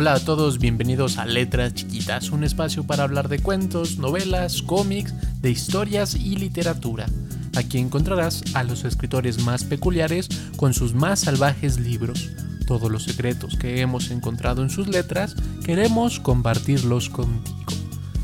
Hola 0.00 0.14
a 0.14 0.20
todos, 0.20 0.60
bienvenidos 0.60 1.18
a 1.18 1.26
Letras 1.26 1.74
Chiquitas, 1.74 2.30
un 2.30 2.44
espacio 2.44 2.84
para 2.84 3.02
hablar 3.02 3.28
de 3.28 3.40
cuentos, 3.40 3.98
novelas, 3.98 4.62
cómics, 4.62 5.12
de 5.42 5.50
historias 5.50 6.14
y 6.14 6.36
literatura. 6.36 7.06
Aquí 7.56 7.78
encontrarás 7.78 8.44
a 8.54 8.62
los 8.62 8.84
escritores 8.84 9.42
más 9.42 9.64
peculiares 9.64 10.28
con 10.54 10.72
sus 10.72 10.94
más 10.94 11.18
salvajes 11.18 11.80
libros. 11.80 12.30
Todos 12.68 12.92
los 12.92 13.02
secretos 13.02 13.56
que 13.58 13.80
hemos 13.80 14.12
encontrado 14.12 14.62
en 14.62 14.70
sus 14.70 14.86
letras 14.86 15.34
queremos 15.64 16.20
compartirlos 16.20 17.08
contigo. 17.10 17.56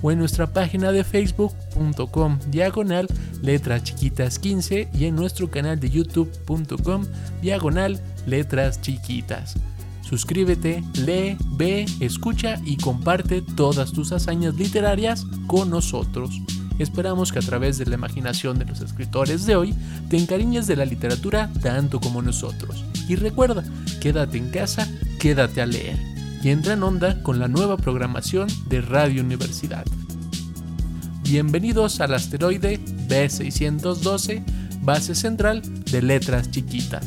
o 0.00 0.12
en 0.12 0.18
nuestra 0.18 0.46
página 0.46 0.92
de 0.92 1.02
facebook.com 1.02 2.38
diagonal 2.50 3.08
letras 3.42 3.82
chiquitas 3.82 4.38
15 4.38 4.88
y 4.94 5.04
en 5.06 5.16
nuestro 5.16 5.50
canal 5.50 5.80
de 5.80 5.90
youtube.com 5.90 7.04
diagonal 7.42 8.00
letras 8.26 8.80
chiquitas. 8.80 9.56
Suscríbete, 10.02 10.82
lee, 11.04 11.36
ve, 11.56 11.84
escucha 12.00 12.58
y 12.64 12.76
comparte 12.76 13.42
todas 13.42 13.92
tus 13.92 14.12
hazañas 14.12 14.54
literarias 14.54 15.26
con 15.46 15.68
nosotros. 15.68 16.40
Esperamos 16.78 17.32
que 17.32 17.40
a 17.40 17.42
través 17.42 17.76
de 17.76 17.86
la 17.86 17.96
imaginación 17.96 18.58
de 18.58 18.64
los 18.64 18.80
escritores 18.80 19.44
de 19.44 19.56
hoy 19.56 19.74
te 20.08 20.16
encariñes 20.16 20.66
de 20.68 20.76
la 20.76 20.84
literatura 20.84 21.50
tanto 21.60 22.00
como 22.00 22.22
nosotros. 22.22 22.84
Y 23.08 23.16
recuerda, 23.16 23.64
quédate 24.00 24.38
en 24.38 24.50
casa, 24.50 24.88
quédate 25.18 25.60
a 25.60 25.66
leer 25.66 26.17
y 26.42 26.50
entra 26.50 26.74
en 26.74 26.82
onda 26.82 27.22
con 27.22 27.38
la 27.38 27.48
nueva 27.48 27.76
programación 27.76 28.48
de 28.68 28.80
Radio 28.80 29.22
Universidad. 29.22 29.84
Bienvenidos 31.22 32.00
al 32.00 32.14
asteroide 32.14 32.80
B612, 33.08 34.44
base 34.80 35.14
central 35.14 35.62
de 35.84 36.02
letras 36.02 36.50
chiquitas. 36.50 37.06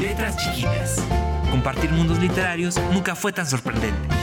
Letras 0.00 0.36
chiquitas. 0.38 0.96
Compartir 1.50 1.90
mundos 1.92 2.18
literarios 2.18 2.80
nunca 2.92 3.14
fue 3.14 3.32
tan 3.32 3.46
sorprendente. 3.46 4.21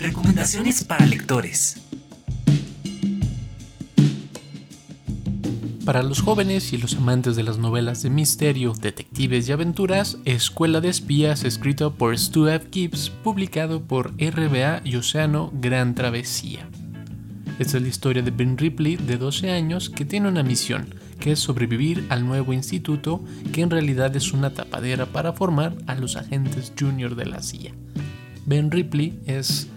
Recomendaciones 0.00 0.82
para 0.82 1.04
lectores. 1.04 1.76
Para 5.84 6.02
los 6.02 6.22
jóvenes 6.22 6.72
y 6.72 6.78
los 6.78 6.96
amantes 6.96 7.36
de 7.36 7.42
las 7.42 7.58
novelas 7.58 8.02
de 8.02 8.08
misterio, 8.08 8.72
detectives 8.72 9.46
y 9.46 9.52
aventuras, 9.52 10.16
Escuela 10.24 10.80
de 10.80 10.88
Espías, 10.88 11.44
escrito 11.44 11.96
por 11.96 12.16
Stuart 12.18 12.72
Gibbs, 12.72 13.10
publicado 13.10 13.82
por 13.82 14.12
RBA 14.12 14.80
y 14.84 14.96
Océano 14.96 15.52
Gran 15.52 15.94
Travesía. 15.94 16.66
Esta 17.58 17.76
es 17.76 17.82
la 17.82 17.88
historia 17.88 18.22
de 18.22 18.30
Ben 18.30 18.56
Ripley, 18.56 18.96
de 18.96 19.18
12 19.18 19.50
años, 19.50 19.90
que 19.90 20.06
tiene 20.06 20.28
una 20.28 20.42
misión, 20.42 20.94
que 21.18 21.32
es 21.32 21.40
sobrevivir 21.40 22.06
al 22.08 22.26
nuevo 22.26 22.54
instituto, 22.54 23.22
que 23.52 23.60
en 23.60 23.68
realidad 23.68 24.16
es 24.16 24.32
una 24.32 24.54
tapadera 24.54 25.04
para 25.04 25.34
formar 25.34 25.76
a 25.86 25.94
los 25.94 26.16
agentes 26.16 26.72
junior 26.78 27.16
de 27.16 27.26
la 27.26 27.42
CIA. 27.42 27.74
Ben 28.46 28.70
Ripley 28.70 29.20
es 29.26 29.68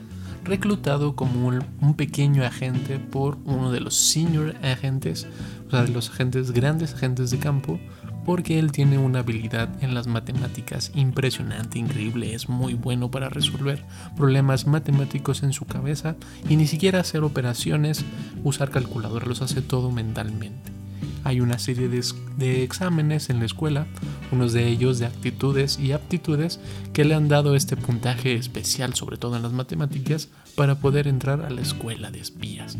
reclutado 0.44 1.16
como 1.16 1.48
un, 1.48 1.94
pequeño 1.96 2.44
agente 2.44 3.00
por 3.00 3.38
uno 3.46 3.72
de 3.72 3.80
los 3.80 3.96
senior 3.96 4.56
agentes, 4.64 5.28
o 5.68 5.72
sea, 5.72 5.84
de 5.84 5.92
los 5.92 6.10
agentes 6.10 6.52
grandes, 6.52 6.94
agentes 6.94 7.30
de 7.32 7.40
campo, 7.40 7.80
porque 8.26 8.58
él 8.60 8.72
tiene 8.72 8.98
una 8.98 9.20
habilidad 9.20 9.70
en 9.84 9.94
las 9.94 10.08
matemáticas 10.08 10.92
impresionante, 10.96 11.80
increíble, 11.80 12.34
es 12.34 12.50
muy 12.50 12.74
bueno 12.74 13.12
para 13.12 13.30
resolver 13.30 13.84
problemas 14.16 14.66
matemáticos 14.66 15.44
en 15.44 15.54
su 15.54 15.66
cabeza 15.66 16.16
y 16.50 16.56
ni 16.56 16.68
siquiera 16.68 17.00
hacer 17.00 17.24
operaciones, 17.24 18.04
usar 18.44 18.70
calculadora, 18.70 19.26
los 19.26 19.42
hace 19.42 19.62
todo 19.62 19.92
mentalmente. 19.92 20.83
Hay 21.24 21.40
una 21.40 21.58
serie 21.58 21.88
de, 21.88 22.64
exámenes 22.64 23.30
en 23.30 23.40
la 23.40 23.46
escuela, 23.46 23.88
unos 24.32 24.54
de 24.54 24.68
ellos 24.68 25.00
de 25.00 25.06
actitudes 25.06 25.80
y 25.80 25.94
aptitudes, 25.94 26.60
que 26.92 27.06
le 27.06 27.16
han 27.16 27.30
dado 27.30 27.56
este 27.56 27.78
puntaje 27.78 28.36
especial, 28.36 28.94
sobre 28.94 29.18
todo 29.18 29.38
en 29.38 29.44
las 29.44 29.54
matemáticas, 29.54 30.30
para 30.56 30.76
poder 30.76 31.08
entrar 31.08 31.42
a 31.42 31.50
la 31.50 31.62
escuela 31.62 32.12
de 32.12 32.20
espías. 32.20 32.78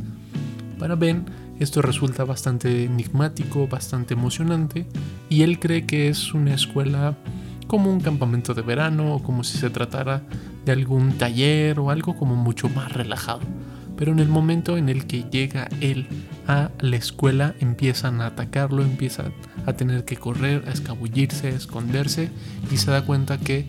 Para 0.78 0.96
Ben, 0.96 1.26
esto 1.60 1.82
resulta 1.82 2.26
bastante 2.26 2.84
enigmático, 2.84 3.68
bastante 3.68 4.16
emocionante, 4.16 4.88
y 5.30 5.44
él 5.44 5.60
cree 5.60 5.86
que 5.86 6.10
es 6.10 6.34
una 6.34 6.54
escuela 6.54 7.16
como 7.68 7.92
un 7.92 8.02
campamento 8.02 8.54
de 8.54 8.62
verano 8.62 9.16
o 9.16 9.24
como 9.24 9.44
si 9.44 9.58
se 9.58 9.70
tratara 9.70 10.24
de 10.66 10.74
algún 10.74 11.14
taller 11.18 11.80
o 11.80 11.90
algo 11.90 12.16
como 12.18 12.36
mucho 12.36 12.68
más 12.70 12.92
relajado 12.92 13.42
pero 14.04 14.12
en 14.12 14.20
el 14.20 14.28
momento 14.28 14.76
en 14.76 14.90
el 14.90 15.08
que 15.08 15.24
llega 15.32 15.70
él 15.80 16.08
a 16.46 16.72
la 16.82 16.98
escuela 16.98 17.56
empiezan 17.62 18.20
a 18.20 18.26
atacarlo, 18.26 18.84
empieza 18.84 19.32
a 19.66 19.72
tener 19.72 20.04
que 20.04 20.18
correr, 20.18 20.66
a 20.68 20.72
escabullirse, 20.72 21.48
a 21.48 21.52
esconderse 21.52 22.30
y 22.70 22.76
se 22.76 22.92
da 22.92 23.06
cuenta 23.06 23.38
que 23.38 23.66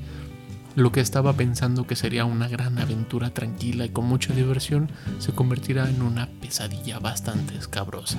lo 0.74 0.90
que 0.90 0.98
estaba 0.98 1.34
pensando 1.34 1.86
que 1.86 1.94
sería 1.94 2.24
una 2.24 2.48
gran 2.48 2.80
aventura 2.80 3.30
tranquila 3.30 3.84
y 3.84 3.90
con 3.90 4.06
mucha 4.06 4.34
diversión 4.34 4.90
se 5.20 5.30
convertirá 5.30 5.88
en 5.88 6.02
una 6.02 6.28
pesadilla 6.40 6.98
bastante 6.98 7.56
escabrosa. 7.56 8.18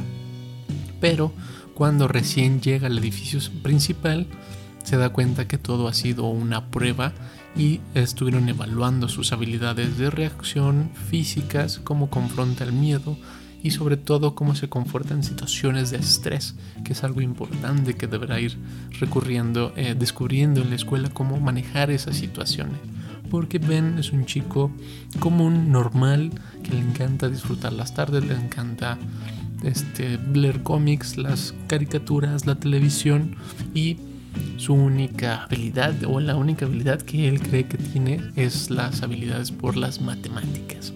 Pero 1.02 1.34
cuando 1.74 2.08
recién 2.08 2.62
llega 2.62 2.88
al 2.88 2.98
edificio 2.98 3.42
principal, 3.62 4.26
se 4.86 4.98
da 4.98 5.10
cuenta 5.10 5.48
que 5.48 5.58
todo 5.58 5.88
ha 5.88 5.94
sido 5.94 6.26
una 6.28 6.68
prueba 6.68 7.12
y 7.58 7.82
estuvieron 7.96 8.48
evaluando 8.48 9.10
sus 9.10 9.34
habilidades 9.34 9.98
de 9.98 10.10
reacción 10.10 10.92
físicas, 11.10 11.80
cómo 11.84 12.10
confronta 12.10 12.64
el 12.64 12.72
miedo 12.72 13.18
y 13.64 13.72
sobre 13.72 13.98
todo 13.98 14.36
cómo 14.36 14.54
se 14.54 14.70
comporta 14.70 15.16
en 15.16 15.24
situaciones 15.24 15.90
de 15.90 15.98
estrés, 15.98 16.54
que 16.84 16.94
es 16.94 17.04
algo 17.04 17.22
importante 17.22 17.96
que 17.96 18.06
deberá 18.06 18.40
ir 18.40 18.60
recurriendo, 19.00 19.74
eh, 19.76 19.96
descubriendo 19.98 20.62
en 20.62 20.70
la 20.70 20.76
escuela 20.76 21.10
cómo 21.10 21.40
manejar 21.40 21.90
esas 21.90 22.16
situaciones. 22.16 22.78
Porque 23.32 23.58
Ben 23.58 23.98
es 23.98 24.12
un 24.12 24.28
chico 24.28 24.72
común, 25.20 25.72
normal, 25.72 26.30
que 26.62 26.74
le 26.74 26.80
encanta 26.80 27.28
disfrutar 27.28 27.74
las 27.74 27.96
tardes, 27.96 28.24
le 28.24 28.36
encanta 28.36 29.00
este, 29.64 30.20
leer 30.32 30.62
cómics, 30.62 31.18
las 31.18 31.56
caricaturas, 31.68 32.46
la 32.46 32.56
televisión 32.56 33.36
y 33.74 33.98
su 34.58 34.74
única 34.74 35.44
habilidad 35.44 35.94
o 36.06 36.20
la 36.20 36.36
única 36.36 36.66
habilidad 36.66 37.02
que 37.02 37.28
él 37.28 37.42
cree 37.42 37.68
que 37.68 37.78
tiene 37.78 38.22
es 38.36 38.70
las 38.70 39.02
habilidades 39.02 39.52
por 39.52 39.78
las 39.78 40.02
matemáticas. 40.02 40.94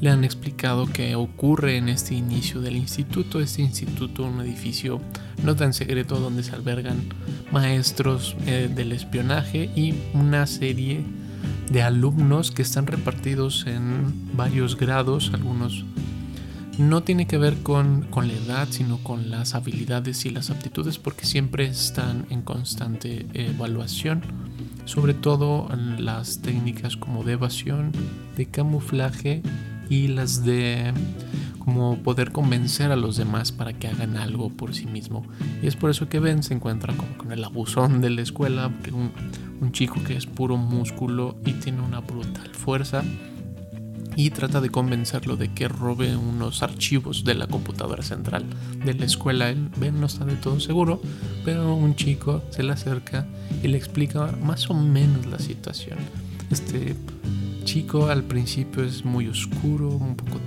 Le 0.00 0.08
han 0.08 0.24
explicado 0.24 0.86
qué 0.86 1.14
ocurre 1.14 1.76
en 1.76 1.90
este 1.90 2.14
inicio 2.14 2.62
del 2.62 2.76
instituto. 2.76 3.40
Este 3.40 3.60
instituto, 3.60 4.24
un 4.24 4.40
edificio 4.40 5.00
no 5.44 5.56
tan 5.56 5.74
secreto 5.74 6.18
donde 6.18 6.42
se 6.42 6.54
albergan 6.54 6.96
maestros 7.52 8.34
eh, 8.46 8.70
del 8.74 8.92
espionaje 8.92 9.70
y 9.76 9.94
una 10.14 10.46
serie 10.46 11.04
de 11.70 11.82
alumnos 11.82 12.50
que 12.50 12.62
están 12.62 12.86
repartidos 12.86 13.66
en 13.66 14.36
varios 14.36 14.76
grados, 14.76 15.30
algunos 15.34 15.84
no 16.80 17.02
tiene 17.02 17.26
que 17.26 17.36
ver 17.36 17.58
con, 17.62 18.06
la 18.10 18.32
edad, 18.32 18.68
sino 18.70 18.96
con 18.98 19.30
las 19.30 19.54
habilidades 19.54 20.24
y 20.24 20.30
las 20.30 20.48
aptitudes, 20.48 20.98
porque 20.98 21.26
siempre 21.26 21.66
están 21.66 22.24
en 22.30 22.40
constante 22.40 23.26
evaluación, 23.34 24.22
sobre 24.86 25.12
todo 25.12 25.68
en 25.72 26.06
las 26.06 26.40
técnicas 26.40 26.96
como 26.96 27.22
de 27.22 27.34
evasión, 27.34 27.92
de 28.34 28.46
camuflaje 28.46 29.42
y 29.90 30.08
las 30.08 30.42
de 30.42 30.94
como 31.58 31.98
poder 31.98 32.32
convencer 32.32 32.90
a 32.90 32.96
los 32.96 33.18
demás 33.18 33.52
para 33.52 33.74
que 33.74 33.86
hagan 33.86 34.16
algo 34.16 34.48
por 34.48 34.74
sí 34.74 34.86
mismo. 34.86 35.22
Y 35.62 35.66
es 35.66 35.76
por 35.76 35.90
eso 35.90 36.08
que 36.08 36.18
Ben 36.18 36.42
se 36.42 36.54
encuentra 36.54 36.96
como 36.96 37.18
con 37.18 37.30
el 37.30 37.44
abusón 37.44 38.00
de 38.00 38.08
la 38.08 38.22
escuela, 38.22 38.72
un, 38.90 39.12
un 39.60 39.72
chico 39.72 40.02
que 40.02 40.16
es 40.16 40.24
puro 40.24 40.56
músculo 40.56 41.36
y 41.44 41.52
tiene 41.52 41.82
una 41.82 42.00
brutal 42.00 42.54
fuerza 42.54 43.04
y 44.26 44.28
trata 44.28 44.60
de 44.60 44.68
convencerlo 44.68 45.36
de 45.36 45.48
que 45.54 45.66
robe 45.66 46.14
unos 46.14 46.62
archivos 46.62 47.24
de 47.24 47.34
la 47.34 47.46
computadora 47.46 48.02
central 48.02 48.44
de 48.84 48.92
la 48.92 49.06
escuela. 49.06 49.54
Ben 49.78 49.98
no 49.98 50.06
está 50.06 50.26
de 50.26 50.36
todo 50.36 50.60
seguro, 50.60 51.00
pero 51.42 51.74
un 51.74 51.96
chico 51.96 52.42
se 52.50 52.62
le 52.62 52.72
acerca 52.72 53.26
y 53.62 53.68
le 53.68 53.78
explica 53.78 54.30
más 54.42 54.68
o 54.68 54.74
menos 54.74 55.24
la 55.24 55.38
situación. 55.38 55.98
Este 56.50 56.96
chico 57.64 58.08
al 58.08 58.22
principio 58.22 58.84
es 58.84 59.06
muy 59.06 59.26
oscuro, 59.26 59.88
un 59.88 60.16
poco 60.16 60.38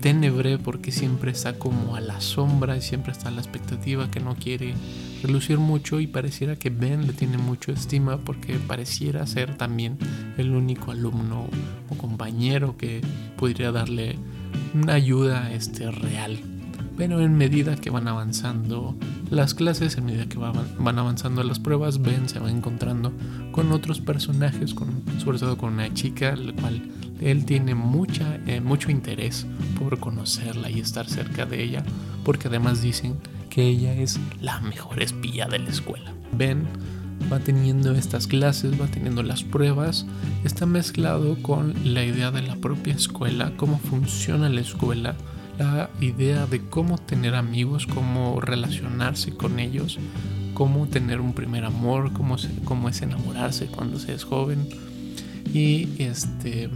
tenebre 0.00 0.58
porque 0.58 0.92
siempre 0.92 1.30
está 1.30 1.58
como 1.58 1.96
a 1.96 2.00
la 2.00 2.20
sombra 2.20 2.76
y 2.76 2.82
siempre 2.82 3.12
está 3.12 3.28
a 3.28 3.32
la 3.32 3.40
expectativa 3.40 4.10
que 4.10 4.20
no 4.20 4.36
quiere 4.36 4.74
relucir 5.22 5.58
mucho 5.58 6.00
y 6.00 6.06
pareciera 6.06 6.56
que 6.56 6.70
Ben 6.70 7.06
le 7.06 7.12
tiene 7.12 7.38
mucho 7.38 7.72
estima 7.72 8.18
porque 8.18 8.54
pareciera 8.54 9.26
ser 9.26 9.56
también 9.56 9.98
el 10.38 10.50
único 10.52 10.90
alumno 10.90 11.46
o 11.88 11.94
compañero 11.96 12.76
que 12.76 13.00
podría 13.36 13.72
darle 13.72 14.18
una 14.74 14.94
ayuda 14.94 15.52
este, 15.52 15.90
real. 15.90 16.53
Pero 16.96 17.20
en 17.20 17.36
medida 17.36 17.76
que 17.76 17.90
van 17.90 18.06
avanzando 18.06 18.94
las 19.30 19.54
clases, 19.54 19.96
en 19.98 20.06
medida 20.06 20.26
que 20.26 20.38
van 20.38 20.98
avanzando 20.98 21.42
las 21.42 21.58
pruebas, 21.58 22.00
Ben 22.00 22.28
se 22.28 22.38
va 22.38 22.50
encontrando 22.50 23.12
con 23.52 23.72
otros 23.72 24.00
personajes, 24.00 24.74
con, 24.74 25.02
sobre 25.18 25.38
todo 25.38 25.58
con 25.58 25.74
una 25.74 25.92
chica, 25.92 26.36
la 26.36 26.52
cual 26.52 26.82
él 27.20 27.44
tiene 27.44 27.74
mucha, 27.74 28.36
eh, 28.46 28.60
mucho 28.60 28.90
interés 28.90 29.46
por 29.78 29.98
conocerla 29.98 30.70
y 30.70 30.80
estar 30.80 31.08
cerca 31.08 31.46
de 31.46 31.62
ella, 31.62 31.84
porque 32.24 32.48
además 32.48 32.82
dicen 32.82 33.16
que 33.50 33.66
ella 33.66 33.94
es 33.94 34.18
la 34.40 34.60
mejor 34.60 35.02
espía 35.02 35.46
de 35.46 35.58
la 35.58 35.70
escuela. 35.70 36.12
Ben 36.36 36.64
va 37.32 37.38
teniendo 37.38 37.92
estas 37.92 38.26
clases, 38.26 38.80
va 38.80 38.86
teniendo 38.86 39.22
las 39.22 39.42
pruebas, 39.42 40.06
está 40.44 40.66
mezclado 40.66 41.36
con 41.42 41.74
la 41.84 42.04
idea 42.04 42.30
de 42.30 42.42
la 42.42 42.56
propia 42.56 42.94
escuela, 42.94 43.52
cómo 43.56 43.78
funciona 43.78 44.48
la 44.48 44.60
escuela, 44.60 45.14
la 45.58 45.90
idea 46.00 46.46
de 46.46 46.60
cómo 46.68 46.98
tener 46.98 47.34
amigos, 47.34 47.86
cómo 47.86 48.40
relacionarse 48.40 49.32
con 49.34 49.58
ellos, 49.58 49.98
cómo 50.54 50.86
tener 50.86 51.20
un 51.20 51.32
primer 51.32 51.64
amor, 51.64 52.12
cómo, 52.12 52.36
cómo 52.64 52.88
es 52.88 53.02
enamorarse 53.02 53.66
cuando 53.66 53.98
se 53.98 54.14
es 54.14 54.24
joven. 54.24 54.68
Y 55.52 56.02
este, 56.02 56.70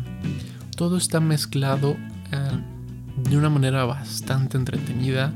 todo 0.77 0.97
está 0.97 1.21
mezclado 1.21 1.97
eh, 2.33 3.29
de 3.29 3.37
una 3.37 3.51
manera 3.51 3.85
bastante 3.85 4.57
entretenida. 4.57 5.33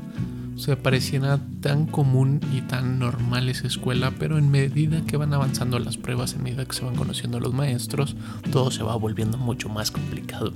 O 0.55 0.59
sea, 0.59 0.77
pareciera 0.77 1.39
tan 1.61 1.87
común 1.87 2.39
y 2.53 2.61
tan 2.61 2.99
normal 2.99 3.49
esa 3.49 3.65
escuela, 3.65 4.13
pero 4.19 4.37
en 4.37 4.51
medida 4.51 5.01
que 5.01 5.17
van 5.17 5.33
avanzando 5.33 5.79
las 5.79 5.97
pruebas, 5.97 6.35
en 6.35 6.43
medida 6.43 6.63
que 6.65 6.75
se 6.75 6.85
van 6.85 6.95
conociendo 6.95 7.39
los 7.39 7.53
maestros, 7.53 8.15
todo 8.51 8.69
se 8.69 8.83
va 8.83 8.95
volviendo 8.95 9.37
mucho 9.37 9.67
más 9.67 9.89
complicado. 9.89 10.53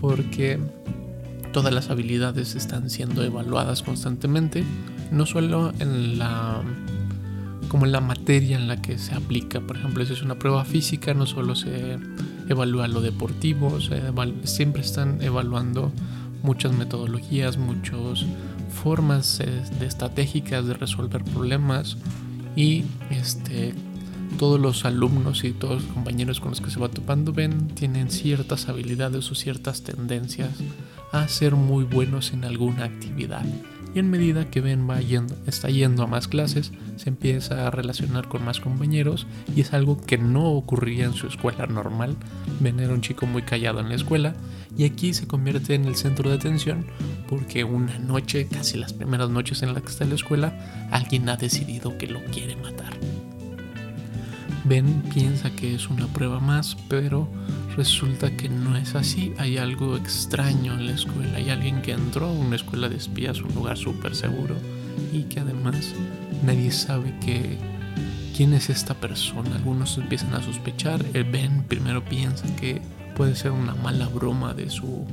Porque 0.00 0.60
todas 1.56 1.72
las 1.72 1.88
habilidades 1.88 2.54
están 2.54 2.90
siendo 2.90 3.24
evaluadas 3.24 3.82
constantemente, 3.82 4.62
no 5.10 5.24
solo 5.24 5.72
en 5.78 6.18
la 6.18 6.60
como 7.68 7.86
en 7.86 7.92
la 7.92 8.02
materia 8.02 8.58
en 8.58 8.68
la 8.68 8.82
que 8.82 8.98
se 8.98 9.14
aplica. 9.14 9.62
Por 9.62 9.78
ejemplo, 9.78 10.04
si 10.04 10.12
es 10.12 10.20
una 10.20 10.38
prueba 10.38 10.66
física, 10.66 11.14
no 11.14 11.24
solo 11.24 11.54
se 11.54 11.96
evalúa 12.50 12.88
lo 12.88 13.00
deportivo, 13.00 13.78
siempre 14.44 14.82
están 14.82 15.22
evaluando 15.22 15.92
muchas 16.42 16.74
metodologías, 16.74 17.56
muchas 17.56 18.26
formas 18.82 19.40
eh, 19.40 19.46
de 19.80 19.86
estratégicas 19.86 20.66
de 20.66 20.74
resolver 20.74 21.24
problemas 21.24 21.96
y 22.54 22.84
este 23.08 23.72
todos 24.38 24.60
los 24.60 24.84
alumnos 24.84 25.42
y 25.44 25.52
todos 25.52 25.82
los 25.82 25.92
compañeros 25.94 26.38
con 26.38 26.50
los 26.50 26.60
que 26.60 26.70
se 26.70 26.78
va 26.78 26.90
topando 26.90 27.32
ven 27.32 27.68
tienen 27.68 28.10
ciertas 28.10 28.68
habilidades 28.68 29.30
o 29.30 29.34
ciertas 29.34 29.84
tendencias 29.84 30.50
a 31.12 31.28
ser 31.28 31.54
muy 31.54 31.84
buenos 31.84 32.32
en 32.32 32.44
alguna 32.44 32.84
actividad. 32.84 33.44
Y 33.94 33.98
en 33.98 34.10
medida 34.10 34.50
que 34.50 34.60
Ben 34.60 34.88
va 34.88 35.00
yendo, 35.00 35.34
está 35.46 35.70
yendo 35.70 36.02
a 36.02 36.06
más 36.06 36.28
clases, 36.28 36.70
se 36.96 37.08
empieza 37.08 37.66
a 37.66 37.70
relacionar 37.70 38.28
con 38.28 38.44
más 38.44 38.60
compañeros 38.60 39.26
y 39.54 39.62
es 39.62 39.72
algo 39.72 39.98
que 39.98 40.18
no 40.18 40.50
ocurría 40.50 41.06
en 41.06 41.14
su 41.14 41.26
escuela 41.26 41.66
normal. 41.66 42.14
Ben 42.60 42.78
era 42.78 42.92
un 42.92 43.00
chico 43.00 43.24
muy 43.24 43.40
callado 43.40 43.80
en 43.80 43.88
la 43.88 43.94
escuela 43.94 44.34
y 44.76 44.84
aquí 44.84 45.14
se 45.14 45.26
convierte 45.26 45.74
en 45.74 45.86
el 45.86 45.96
centro 45.96 46.28
de 46.28 46.36
atención 46.36 46.84
porque 47.26 47.64
una 47.64 47.98
noche, 47.98 48.46
casi 48.48 48.76
las 48.76 48.92
primeras 48.92 49.30
noches 49.30 49.62
en 49.62 49.72
las 49.72 49.82
que 49.82 49.88
está 49.88 50.04
en 50.04 50.10
la 50.10 50.16
escuela, 50.16 50.88
alguien 50.90 51.28
ha 51.30 51.36
decidido 51.36 51.96
que 51.96 52.06
lo 52.06 52.22
quiere 52.26 52.54
matar. 52.56 52.92
Ben 54.64 55.02
piensa 55.14 55.50
que 55.50 55.74
es 55.74 55.88
una 55.88 56.06
prueba 56.08 56.40
más, 56.40 56.76
pero 56.88 57.28
resulta 57.76 58.30
que 58.36 58.48
no 58.48 58.76
es 58.76 58.94
así. 58.94 59.32
Hay 59.38 59.58
algo 59.58 59.96
extraño 59.96 60.74
en 60.74 60.86
la 60.86 60.92
escuela. 60.92 61.36
Hay 61.36 61.50
alguien 61.50 61.82
que 61.82 61.92
entró 61.92 62.26
a 62.26 62.32
una 62.32 62.56
escuela 62.56 62.88
de 62.88 62.96
espías, 62.96 63.40
un 63.42 63.54
lugar 63.54 63.76
súper 63.76 64.14
seguro, 64.14 64.56
y 65.12 65.24
que 65.24 65.40
además 65.40 65.94
nadie 66.44 66.72
sabe 66.72 67.14
que, 67.20 67.58
quién 68.36 68.54
es 68.54 68.70
esta 68.70 68.94
persona. 68.94 69.54
Algunos 69.56 69.96
empiezan 69.98 70.34
a 70.34 70.42
sospechar. 70.42 71.04
El 71.14 71.24
Ben 71.24 71.64
primero 71.64 72.04
piensa 72.04 72.44
que 72.56 72.80
puede 73.16 73.36
ser 73.36 73.50
una 73.50 73.74
mala 73.74 74.08
broma 74.08 74.54
de 74.54 74.70
su 74.70 75.06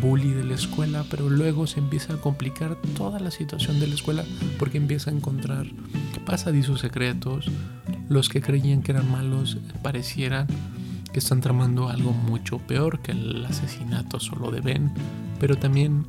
bully 0.00 0.30
de 0.30 0.44
la 0.44 0.54
escuela, 0.54 1.04
pero 1.10 1.28
luego 1.28 1.66
se 1.66 1.80
empieza 1.80 2.14
a 2.14 2.16
complicar 2.16 2.76
toda 2.96 3.20
la 3.20 3.30
situación 3.30 3.78
de 3.78 3.88
la 3.88 3.94
escuela 3.94 4.24
porque 4.58 4.78
empieza 4.78 5.10
a 5.10 5.14
encontrar 5.14 5.66
pasadizos 6.24 6.80
secretos, 6.80 7.50
los 8.08 8.28
que 8.28 8.40
creían 8.40 8.82
que 8.82 8.92
eran 8.92 9.10
malos 9.10 9.58
parecieran 9.82 10.46
que 11.12 11.18
están 11.18 11.40
tramando 11.40 11.88
algo 11.88 12.12
mucho 12.12 12.58
peor 12.58 13.00
que 13.00 13.12
el 13.12 13.44
asesinato 13.44 14.18
solo 14.18 14.50
de 14.50 14.60
Ben, 14.60 14.92
pero 15.38 15.56
también 15.56 16.06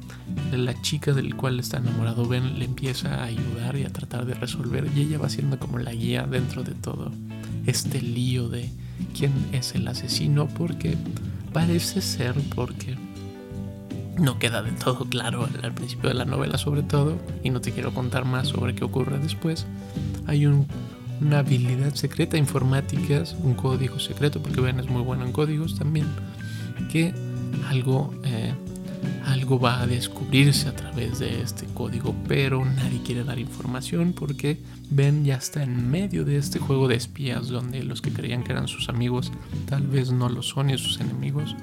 la 0.51 0.79
chica 0.81 1.13
del 1.13 1.35
cual 1.35 1.59
está 1.59 1.77
enamorado. 1.77 2.27
Ben 2.27 2.59
le 2.59 2.65
empieza 2.65 3.15
a 3.15 3.25
ayudar 3.25 3.75
y 3.75 3.83
a 3.83 3.89
tratar 3.89 4.25
de 4.25 4.33
resolver 4.33 4.89
y 4.95 5.01
ella 5.01 5.17
va 5.17 5.29
siendo 5.29 5.59
como 5.59 5.77
la 5.79 5.91
guía 5.91 6.25
dentro 6.25 6.63
de 6.63 6.73
todo 6.73 7.11
este 7.65 8.01
lío 8.01 8.49
de 8.49 8.69
quién 9.17 9.31
es 9.51 9.75
el 9.75 9.87
asesino 9.87 10.47
porque 10.47 10.97
parece 11.51 12.01
ser 12.01 12.35
porque 12.55 12.97
no 14.17 14.37
queda 14.37 14.61
del 14.61 14.75
todo 14.75 15.05
claro 15.05 15.47
al 15.61 15.73
principio 15.73 16.09
de 16.09 16.15
la 16.15 16.25
novela 16.25 16.57
sobre 16.57 16.83
todo 16.83 17.17
y 17.43 17.49
no 17.49 17.61
te 17.61 17.71
quiero 17.71 17.93
contar 17.93 18.25
más 18.25 18.49
sobre 18.49 18.75
qué 18.75 18.83
ocurre 18.83 19.17
después 19.19 19.65
hay 20.27 20.45
un 20.45 20.67
una 21.23 21.39
habilidad 21.39 21.95
secreta, 21.95 22.37
informáticas, 22.37 23.35
un 23.41 23.53
código 23.53 23.99
secreto, 23.99 24.41
porque 24.41 24.61
Ben 24.61 24.79
es 24.79 24.89
muy 24.89 25.01
bueno 25.01 25.25
en 25.25 25.31
códigos 25.31 25.77
también, 25.77 26.05
que 26.91 27.13
algo, 27.67 28.13
eh, 28.23 28.53
algo 29.25 29.59
va 29.59 29.81
a 29.81 29.87
descubrirse 29.87 30.67
a 30.67 30.75
través 30.75 31.19
de 31.19 31.41
este 31.41 31.65
código, 31.67 32.13
pero 32.27 32.63
nadie 32.65 33.01
quiere 33.03 33.23
dar 33.23 33.39
información 33.39 34.13
porque 34.13 34.59
Ben 34.89 35.23
ya 35.23 35.35
está 35.35 35.63
en 35.63 35.89
medio 35.89 36.25
de 36.25 36.37
este 36.37 36.59
juego 36.59 36.87
de 36.87 36.95
espías 36.95 37.47
donde 37.47 37.83
los 37.83 38.01
que 38.01 38.11
creían 38.11 38.43
que 38.43 38.51
eran 38.51 38.67
sus 38.67 38.89
amigos 38.89 39.31
tal 39.67 39.87
vez 39.87 40.11
no 40.11 40.29
lo 40.29 40.43
son 40.43 40.69
y 40.69 40.77
sus 40.77 40.99
enemigos 40.99 41.55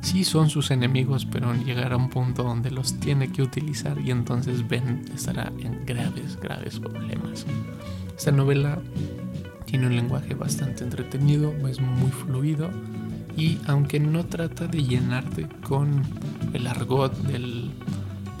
sí 0.00 0.24
son 0.24 0.50
sus 0.50 0.70
enemigos, 0.70 1.26
pero 1.26 1.54
llegará 1.54 1.96
un 1.96 2.08
punto 2.08 2.42
donde 2.42 2.70
los 2.70 2.98
tiene 3.00 3.30
que 3.30 3.42
utilizar 3.42 3.98
y 4.00 4.10
entonces 4.10 4.66
Ben 4.66 5.04
estará 5.14 5.52
en 5.58 5.84
graves, 5.84 6.38
graves 6.40 6.78
problemas. 6.78 7.46
Esta 8.16 8.32
novela 8.32 8.78
tiene 9.64 9.86
un 9.86 9.96
lenguaje 9.96 10.34
bastante 10.34 10.84
entretenido, 10.84 11.52
es 11.68 11.80
muy 11.80 12.10
fluido 12.10 12.70
y 13.36 13.58
aunque 13.66 14.00
no 14.00 14.24
trata 14.24 14.66
de 14.66 14.82
llenarte 14.82 15.46
con 15.62 16.02
el 16.52 16.66
argot 16.66 17.14
del, 17.24 17.70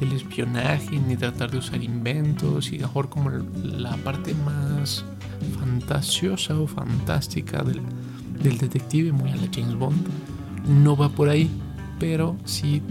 espionaje 0.00 0.98
ni 0.98 1.16
tratar 1.16 1.50
de 1.50 1.58
usar 1.58 1.82
inventos 1.82 2.72
y 2.72 2.78
mejor 2.78 3.08
como 3.08 3.30
la 3.30 3.96
parte 3.98 4.32
más 4.34 5.04
fantasiosa 5.58 6.56
o 6.58 6.66
fantástica 6.66 7.62
del, 7.62 7.80
del 8.42 8.58
detective 8.58 9.12
muy 9.12 9.30
a 9.30 9.36
la 9.36 9.48
James 9.52 9.74
Bond 9.74 10.06
no 10.68 10.96
va 10.96 11.08
por 11.08 11.28
ahí, 11.28 11.50
pero 11.98 12.36
sí 12.44 12.82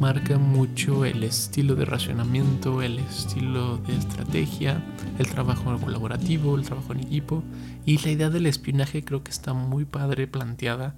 marca 0.00 0.36
mucho 0.36 1.04
el 1.04 1.22
estilo 1.22 1.76
de 1.76 1.84
racionamiento, 1.84 2.82
el 2.82 2.98
estilo 2.98 3.78
de 3.78 3.96
estrategia, 3.96 4.82
el 5.18 5.28
trabajo 5.28 5.78
colaborativo, 5.78 6.56
el 6.56 6.64
trabajo 6.64 6.92
en 6.92 7.00
equipo. 7.00 7.44
Y 7.84 7.98
la 7.98 8.10
idea 8.10 8.30
del 8.30 8.46
espionaje 8.46 9.04
creo 9.04 9.22
que 9.22 9.30
está 9.30 9.54
muy 9.54 9.84
padre 9.84 10.26
planteada 10.26 10.96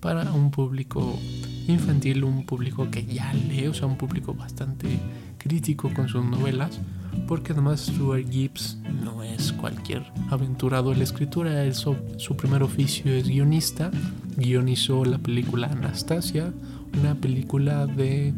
para 0.00 0.32
un 0.32 0.50
público 0.50 1.18
infantil, 1.68 2.24
un 2.24 2.46
público 2.46 2.90
que 2.90 3.04
ya 3.04 3.32
lee, 3.34 3.66
o 3.66 3.74
sea, 3.74 3.86
un 3.86 3.96
público 3.96 4.34
bastante 4.34 4.88
crítico 5.46 5.92
con 5.94 6.08
sus 6.08 6.24
novelas, 6.24 6.80
porque 7.28 7.52
además 7.52 7.80
Stuart 7.80 8.28
Gibbs 8.28 8.78
no 9.04 9.22
es 9.22 9.52
cualquier 9.52 10.04
aventurado 10.28 10.90
en 10.92 10.98
la 10.98 11.04
escritura, 11.04 11.72
su 11.72 12.36
primer 12.36 12.64
oficio 12.64 13.12
es 13.12 13.28
guionista, 13.28 13.92
guionizó 14.36 15.04
la 15.04 15.18
película 15.18 15.68
Anastasia, 15.68 16.52
una 16.98 17.14
película 17.14 17.86
de 17.86 18.34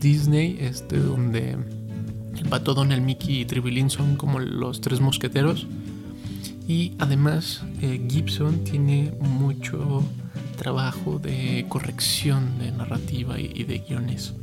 Disney, 0.00 0.56
este, 0.60 0.98
donde 0.98 1.58
el 2.36 2.48
pato 2.48 2.72
Donald, 2.72 3.02
Mickey 3.02 3.40
y 3.40 3.44
Tribilín 3.44 3.90
son 3.90 4.16
como 4.16 4.38
los 4.38 4.80
tres 4.80 5.00
mosqueteros. 5.00 5.66
Y 6.66 6.92
además 6.98 7.64
eh, 7.82 8.06
Gibson 8.08 8.64
tiene 8.64 9.12
mucho 9.20 10.02
trabajo 10.56 11.18
de 11.18 11.66
corrección 11.68 12.58
de 12.58 12.72
narrativa 12.72 13.38
y, 13.38 13.64
de 13.64 13.78
guiones. 13.78 14.34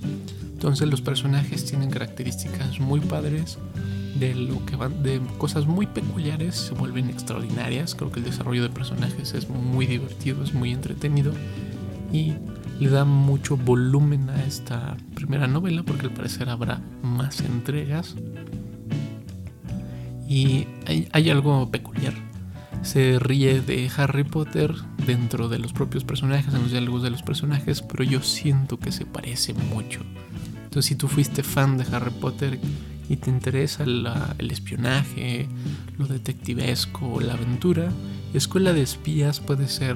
Entonces 0.65 0.89
los 0.89 1.01
personajes 1.01 1.63
tienen 1.63 1.91
características 1.91 2.79
muy 2.79 3.00
padres, 3.00 3.60
de 4.17 4.34
lo 4.34 4.65
que 4.65 4.75
van, 4.75 5.03
de 5.03 5.22
cosas 5.38 5.67
muy 5.67 5.86
peculiares 5.86 6.55
se 6.55 6.74
vuelven 6.74 7.07
extraordinarias. 7.12 7.93
Creo 7.93 8.12
que 8.12 8.19
el 8.19 8.25
desarrollo 8.25 8.63
de 8.63 8.69
personajes 8.69 9.36
es 9.36 9.48
muy 9.48 9.86
divertido, 9.86 10.43
es 10.43 10.55
muy 10.55 10.72
entretenido 10.72 11.34
y 12.12 12.34
le 12.79 12.89
da 12.89 13.05
mucho 13.05 13.57
volumen 13.57 14.27
a 14.31 14.43
esta 14.43 14.98
primera 15.13 15.45
novela 15.45 15.84
porque 15.84 16.07
al 16.07 16.13
parecer 16.13 16.50
habrá 16.50 16.81
más 17.03 17.41
entregas. 17.41 18.15
Y 20.27 20.65
hay, 20.88 21.07
hay 21.12 21.29
algo 21.29 21.69
peculiar 21.69 22.15
se 22.81 23.17
ríe 23.17 23.62
de 23.62 23.89
Harry 23.98 24.24
Potter 24.24 24.74
dentro 25.05 25.50
de 25.50 25.57
los 25.57 25.74
propios 25.74 26.03
personajes, 26.03 26.53
en 26.53 26.62
los 26.62 26.72
diálogos 26.72 27.01
de 27.01 27.10
los 27.10 27.24
personajes, 27.24 27.81
pero 27.81 28.03
yo 28.03 28.22
siento 28.22 28.77
que 28.77 28.91
se 28.91 29.05
parece 29.05 29.53
mucho. 29.53 30.01
Entonces, 30.75 30.89
si 30.89 30.96
tú 30.96 31.08
fuiste 31.08 31.41
fan 31.41 31.77
de 31.77 31.86
Harry 31.96 32.12
Potter 32.12 32.60
y 33.08 33.15
te 33.15 33.29
interesa 33.29 33.86
el 33.86 34.51
espionaje, 34.51 35.48
lo 35.98 36.05
detectivesco, 36.05 37.22
la 37.22 37.36
aventura, 37.36 37.94
Escuela 38.34 38.74
de 38.74 38.82
Espías 38.82 39.39
puede 39.39 39.70
ser 39.70 39.96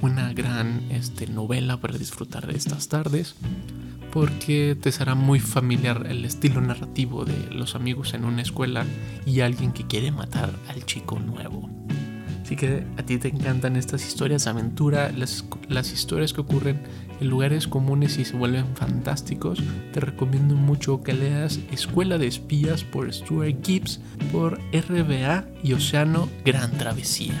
una 0.00 0.32
gran 0.32 0.80
este, 0.92 1.26
novela 1.26 1.80
para 1.80 1.98
disfrutar 1.98 2.46
de 2.46 2.56
estas 2.56 2.86
tardes 2.86 3.34
porque 4.12 4.78
te 4.80 4.92
será 4.92 5.16
muy 5.16 5.40
familiar 5.40 6.06
el 6.08 6.24
estilo 6.24 6.60
narrativo 6.60 7.24
de 7.24 7.52
los 7.52 7.74
amigos 7.74 8.14
en 8.14 8.24
una 8.24 8.42
escuela 8.42 8.86
y 9.26 9.40
alguien 9.40 9.72
que 9.72 9.88
quiere 9.88 10.12
matar 10.12 10.54
al 10.68 10.86
chico 10.86 11.18
nuevo. 11.18 11.68
Así 12.42 12.56
que 12.56 12.84
a 12.96 13.02
ti 13.02 13.18
te 13.18 13.28
encantan 13.28 13.76
estas 13.76 14.06
historias 14.06 14.44
de 14.44 14.50
aventura, 14.50 15.12
las, 15.12 15.44
las 15.68 15.92
historias 15.92 16.32
que 16.32 16.40
ocurren 16.40 16.82
en 17.20 17.28
lugares 17.28 17.68
comunes 17.68 18.18
y 18.18 18.24
se 18.24 18.36
vuelven 18.36 18.66
fantásticos. 18.74 19.62
Te 19.92 20.00
recomiendo 20.00 20.54
mucho 20.54 21.02
que 21.02 21.12
leas 21.12 21.60
Escuela 21.70 22.18
de 22.18 22.26
Espías 22.26 22.82
por 22.82 23.12
Stuart 23.12 23.64
Gibbs 23.64 24.00
por 24.32 24.58
RBA 24.72 25.46
y 25.62 25.72
Océano 25.72 26.28
Gran 26.44 26.72
Travesía. 26.72 27.40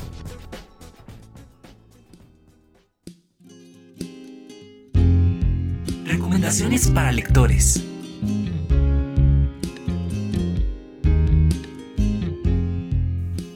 Recomendaciones 6.41 6.89
para 6.89 7.11
lectores. 7.11 7.83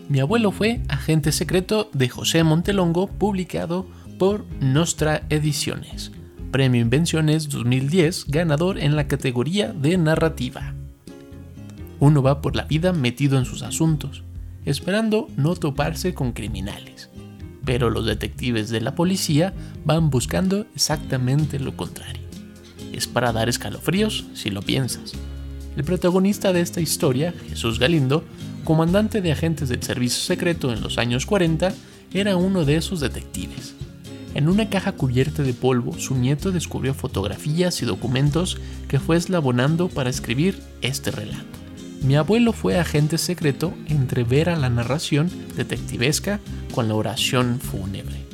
Mi 0.07 0.19
abuelo 0.19 0.51
fue 0.51 0.81
Agente 0.87 1.31
Secreto 1.31 1.89
de 1.93 2.09
José 2.09 2.43
Montelongo, 2.43 3.07
publicado 3.07 3.87
por 4.19 4.45
Nostra 4.61 5.23
Ediciones. 5.31 6.11
Premio 6.51 6.79
Invenciones 6.79 7.49
2010, 7.49 8.25
ganador 8.27 8.77
en 8.77 8.95
la 8.95 9.07
categoría 9.07 9.73
de 9.73 9.97
narrativa. 9.97 10.75
Uno 11.99 12.21
va 12.21 12.39
por 12.39 12.55
la 12.55 12.65
vida 12.65 12.93
metido 12.93 13.39
en 13.39 13.45
sus 13.45 13.63
asuntos, 13.63 14.23
esperando 14.63 15.27
no 15.37 15.55
toparse 15.55 16.13
con 16.13 16.33
criminales. 16.33 17.09
Pero 17.65 17.89
los 17.89 18.05
detectives 18.05 18.69
de 18.69 18.81
la 18.81 18.93
policía 18.93 19.55
van 19.85 20.11
buscando 20.11 20.67
exactamente 20.75 21.59
lo 21.59 21.75
contrario 21.75 22.24
es 22.95 23.07
para 23.07 23.31
dar 23.31 23.49
escalofríos 23.49 24.25
si 24.33 24.49
lo 24.49 24.61
piensas. 24.61 25.13
El 25.75 25.83
protagonista 25.83 26.53
de 26.53 26.61
esta 26.61 26.79
historia, 26.79 27.33
Jesús 27.49 27.79
Galindo, 27.79 28.23
comandante 28.63 29.21
de 29.21 29.31
agentes 29.31 29.69
del 29.69 29.83
servicio 29.83 30.21
secreto 30.21 30.71
en 30.71 30.81
los 30.81 30.97
años 30.97 31.25
40, 31.25 31.73
era 32.13 32.37
uno 32.37 32.63
de 32.63 32.77
esos 32.77 33.01
detectives. 33.01 33.75
En 34.33 34.49
una 34.49 34.69
caja 34.69 34.93
cubierta 34.93 35.43
de 35.43 35.53
polvo, 35.53 35.97
su 35.97 36.15
nieto 36.15 36.51
descubrió 36.51 36.93
fotografías 36.93 37.81
y 37.81 37.85
documentos 37.85 38.57
que 38.87 38.99
fue 38.99 39.17
eslabonando 39.17 39.89
para 39.89 40.09
escribir 40.09 40.61
este 40.81 41.11
relato. 41.11 41.43
Mi 42.01 42.15
abuelo 42.15 42.53
fue 42.53 42.79
agente 42.79 43.17
secreto 43.17 43.73
entre 43.87 44.23
ver 44.23 44.49
a 44.49 44.55
la 44.55 44.69
narración 44.69 45.29
detectivesca 45.55 46.39
con 46.73 46.87
la 46.87 46.95
oración 46.95 47.59
fúnebre 47.59 48.24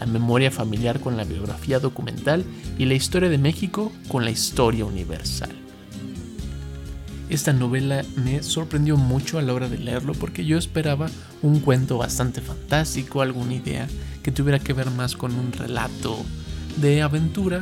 la 0.00 0.06
memoria 0.06 0.50
familiar 0.50 0.98
con 0.98 1.18
la 1.18 1.24
biografía 1.24 1.78
documental 1.78 2.42
y 2.78 2.86
la 2.86 2.94
historia 2.94 3.28
de 3.28 3.36
México 3.36 3.92
con 4.08 4.24
la 4.24 4.30
historia 4.30 4.86
universal. 4.86 5.50
Esta 7.28 7.52
novela 7.52 8.02
me 8.16 8.42
sorprendió 8.42 8.96
mucho 8.96 9.38
a 9.38 9.42
la 9.42 9.52
hora 9.52 9.68
de 9.68 9.76
leerlo 9.76 10.14
porque 10.14 10.46
yo 10.46 10.56
esperaba 10.56 11.10
un 11.42 11.60
cuento 11.60 11.98
bastante 11.98 12.40
fantástico, 12.40 13.20
alguna 13.20 13.52
idea 13.52 13.88
que 14.22 14.32
tuviera 14.32 14.58
que 14.58 14.72
ver 14.72 14.90
más 14.90 15.16
con 15.16 15.34
un 15.34 15.52
relato 15.52 16.16
de 16.78 17.02
aventura, 17.02 17.60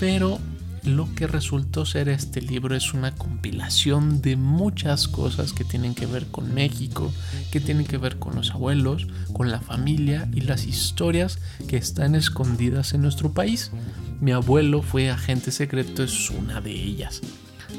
pero 0.00 0.40
lo 0.88 1.14
que 1.14 1.26
resultó 1.26 1.86
ser 1.86 2.08
este 2.08 2.40
libro 2.40 2.74
es 2.74 2.94
una 2.94 3.14
compilación 3.14 4.20
de 4.20 4.36
muchas 4.36 5.06
cosas 5.06 5.52
que 5.52 5.64
tienen 5.64 5.94
que 5.94 6.06
ver 6.06 6.26
con 6.26 6.52
México, 6.54 7.12
que 7.52 7.60
tienen 7.60 7.86
que 7.86 7.98
ver 7.98 8.18
con 8.18 8.34
los 8.34 8.50
abuelos, 8.50 9.06
con 9.32 9.50
la 9.50 9.60
familia 9.60 10.28
y 10.32 10.40
las 10.40 10.66
historias 10.66 11.38
que 11.68 11.76
están 11.76 12.14
escondidas 12.14 12.94
en 12.94 13.02
nuestro 13.02 13.32
país. 13.32 13.70
Mi 14.20 14.32
abuelo 14.32 14.82
fue 14.82 15.10
agente 15.10 15.52
secreto, 15.52 16.02
es 16.02 16.30
una 16.30 16.60
de 16.60 16.72
ellas. 16.72 17.20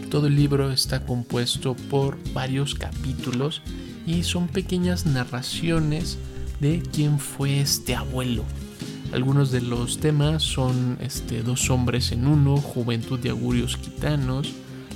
Todo 0.09 0.27
el 0.27 0.35
libro 0.35 0.71
está 0.71 1.05
compuesto 1.05 1.75
por 1.75 2.17
varios 2.33 2.75
capítulos 2.75 3.61
y 4.05 4.23
son 4.23 4.47
pequeñas 4.47 5.05
narraciones 5.05 6.17
de 6.59 6.81
quién 6.93 7.19
fue 7.19 7.59
este 7.59 7.95
abuelo. 7.95 8.43
Algunos 9.11 9.51
de 9.51 9.61
los 9.61 9.97
temas 9.97 10.43
son 10.43 10.97
este, 11.01 11.41
Dos 11.41 11.69
hombres 11.71 12.11
en 12.11 12.27
uno, 12.27 12.57
Juventud 12.57 13.19
de 13.19 13.31
augurios 13.31 13.75
gitanos, 13.75 14.53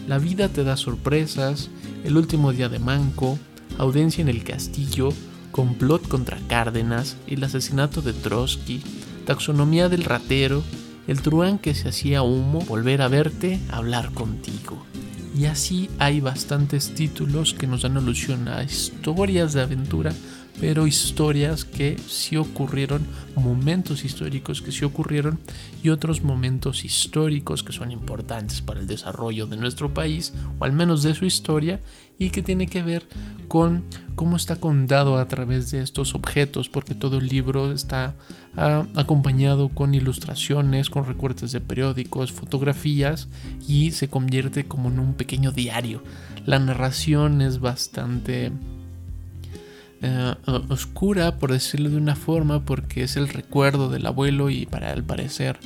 La 0.08 0.20
vida 0.20 0.50
te 0.50 0.64
da 0.64 0.78
sorpresas, 0.78 1.70
El 2.04 2.18
último 2.18 2.52
día 2.52 2.70
de 2.70 2.80
Manco, 2.80 3.40
Audiencia 3.80 4.22
en 4.22 4.30
el 4.30 4.44
castillo, 4.44 5.10
Complot 5.52 6.08
contra 6.08 6.38
Cárdenas, 6.48 7.18
El 7.26 7.44
asesinato 7.44 8.02
de 8.02 8.14
Trotsky, 8.14 8.82
Taxonomía 9.26 9.90
del 9.90 10.04
ratero, 10.04 10.64
El 11.08 11.22
truán 11.22 11.58
que 11.58 11.74
se 11.74 11.90
hacía 11.90 12.22
humo, 12.22 12.60
Volver 12.62 13.02
a 13.02 13.08
verte, 13.08 13.60
Hablar 13.72 14.14
contigo. 14.14 14.86
Y 15.36 15.46
así 15.46 15.90
hay 15.98 16.22
bastantes 16.22 16.94
títulos 16.94 17.56
que 17.56 17.66
nos 17.66 17.82
dan 17.82 17.98
alusión 17.98 18.48
a 18.48 18.64
historias 18.64 19.54
de 19.54 19.64
aventura, 19.64 20.14
pero 20.60 20.88
historias 20.88 21.66
que 21.66 21.98
sí 22.08 22.38
ocurrieron, 22.38 23.06
momentos 23.36 24.06
históricos 24.06 24.62
que 24.62 24.72
sí 24.72 24.86
ocurrieron 24.86 25.40
y 25.82 25.90
otros 25.90 26.24
momentos 26.24 26.86
históricos 26.86 27.64
que 27.64 27.74
son 27.74 27.92
importantes 27.92 28.62
para 28.62 28.80
el 28.80 28.88
desarrollo 28.88 29.48
de 29.48 29.58
nuestro 29.58 29.94
país, 29.94 30.34
o 30.60 30.64
al 30.64 30.72
menos 30.72 31.04
de 31.04 31.16
su 31.16 31.26
historia, 31.26 31.82
y 32.20 32.30
que 32.30 32.44
tiene 32.44 32.68
que 32.68 32.84
ver 32.84 33.08
con 33.48 33.84
cómo 34.16 34.36
está 34.36 34.56
contado 34.58 35.18
a 35.18 35.28
través 35.28 35.72
de 35.72 35.82
estos 35.82 36.16
objetos, 36.16 36.70
porque 36.70 36.96
todo 36.96 37.18
el 37.18 37.28
libro 37.28 37.72
está 37.72 38.16
ah, 38.56 38.86
acompañado 38.96 39.70
con 39.70 39.94
ilustraciones, 39.96 40.90
con 40.90 41.06
recortes 41.06 41.52
de 41.52 41.62
periódicos, 41.62 42.32
fotografías 42.32 43.28
y 43.68 43.92
se 43.92 44.08
convierte 44.08 44.66
como 44.66 44.90
en 44.90 45.00
un 45.00 45.16
pequeño 45.16 45.52
diario. 45.52 46.04
La 46.46 46.60
narración 46.60 47.42
es 47.42 47.60
bastante 47.60 48.52
eh, 50.04 50.36
oscura, 50.70 51.38
por 51.40 51.52
decirlo 51.52 51.90
de 51.90 51.98
una 51.98 52.16
forma, 52.16 52.66
porque 52.66 53.04
es 53.04 53.16
el 53.16 53.30
recuerdo 53.30 53.90
del 53.90 54.06
abuelo 54.06 54.50
y 54.50 54.66
para 54.66 54.92
el 54.92 55.04
parecer 55.04 55.58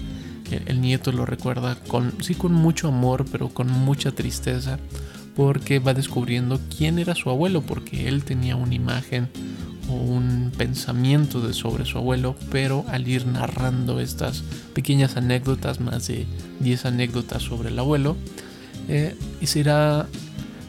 el, 0.52 0.80
nieto 0.80 1.12
lo 1.12 1.26
recuerda 1.26 1.76
con, 1.88 2.14
sí, 2.24 2.36
con 2.36 2.54
mucho 2.54 2.88
amor, 2.88 3.26
pero 3.32 3.50
con 3.50 3.70
mucha 3.70 4.12
tristeza 4.12 4.80
porque 5.36 5.80
va 5.80 5.94
descubriendo 5.94 6.60
quién 6.76 6.98
era 7.00 7.14
su 7.14 7.30
abuelo, 7.30 7.62
porque 7.62 8.08
él 8.08 8.24
tenía 8.24 8.56
una 8.56 8.74
imagen 8.74 9.30
o 9.90 9.94
un 9.94 10.52
pensamiento 10.58 11.54
sobre 11.54 11.86
su 11.86 11.98
abuelo, 11.98 12.36
pero 12.52 12.86
al 12.88 13.08
ir 13.08 13.28
narrando 13.28 14.00
estas 14.00 14.44
pequeñas 14.74 15.16
anécdotas, 15.16 15.80
más 15.80 16.08
de 16.08 16.26
10 16.60 16.86
anécdotas 16.86 17.44
sobre 17.44 17.70
el 17.70 17.78
abuelo, 17.78 18.18
eh, 18.88 19.16
y 19.40 19.48
se 19.48 19.60
irá 19.60 20.08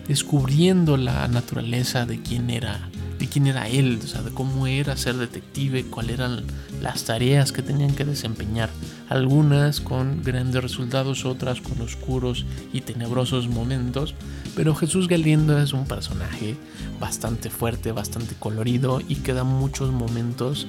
descubriendo 0.07 0.97
la 0.97 1.29
naturaleza 1.29 2.05
de 2.05 2.21
quién 2.21 2.51
era 2.51 2.91
de 3.19 3.27
quién 3.27 3.47
era 3.47 3.69
él, 3.69 3.99
o 4.03 4.07
sea, 4.07 4.23
de 4.23 4.31
cómo 4.31 4.67
era 4.67 4.97
ser 4.97 5.17
detective, 5.17 5.85
cuáles 5.85 6.15
eran 6.15 6.45
las 6.81 7.05
tareas 7.05 7.53
que 7.53 7.63
tenían 7.63 7.95
que 7.95 8.05
desempeñar. 8.05 8.71
Algunas 9.09 9.81
con 9.81 10.23
grandes 10.23 10.63
resultados, 10.63 11.25
otras 11.25 11.61
con 11.61 11.81
oscuros 11.81 12.47
y 12.73 12.83
tenebrosos 12.83 13.49
momentos. 13.49 14.15
Pero 14.55 14.75
Jesús 14.75 15.09
Galindo 15.09 15.59
es 15.59 15.73
un 15.73 15.87
personaje 15.87 16.57
bastante 17.01 17.51
fuerte, 17.51 17.93
bastante 17.93 18.35
colorido 18.39 19.01
y 19.07 19.17
que 19.17 19.33
da 19.33 19.45
muchos 19.45 19.91
momentos 19.91 20.67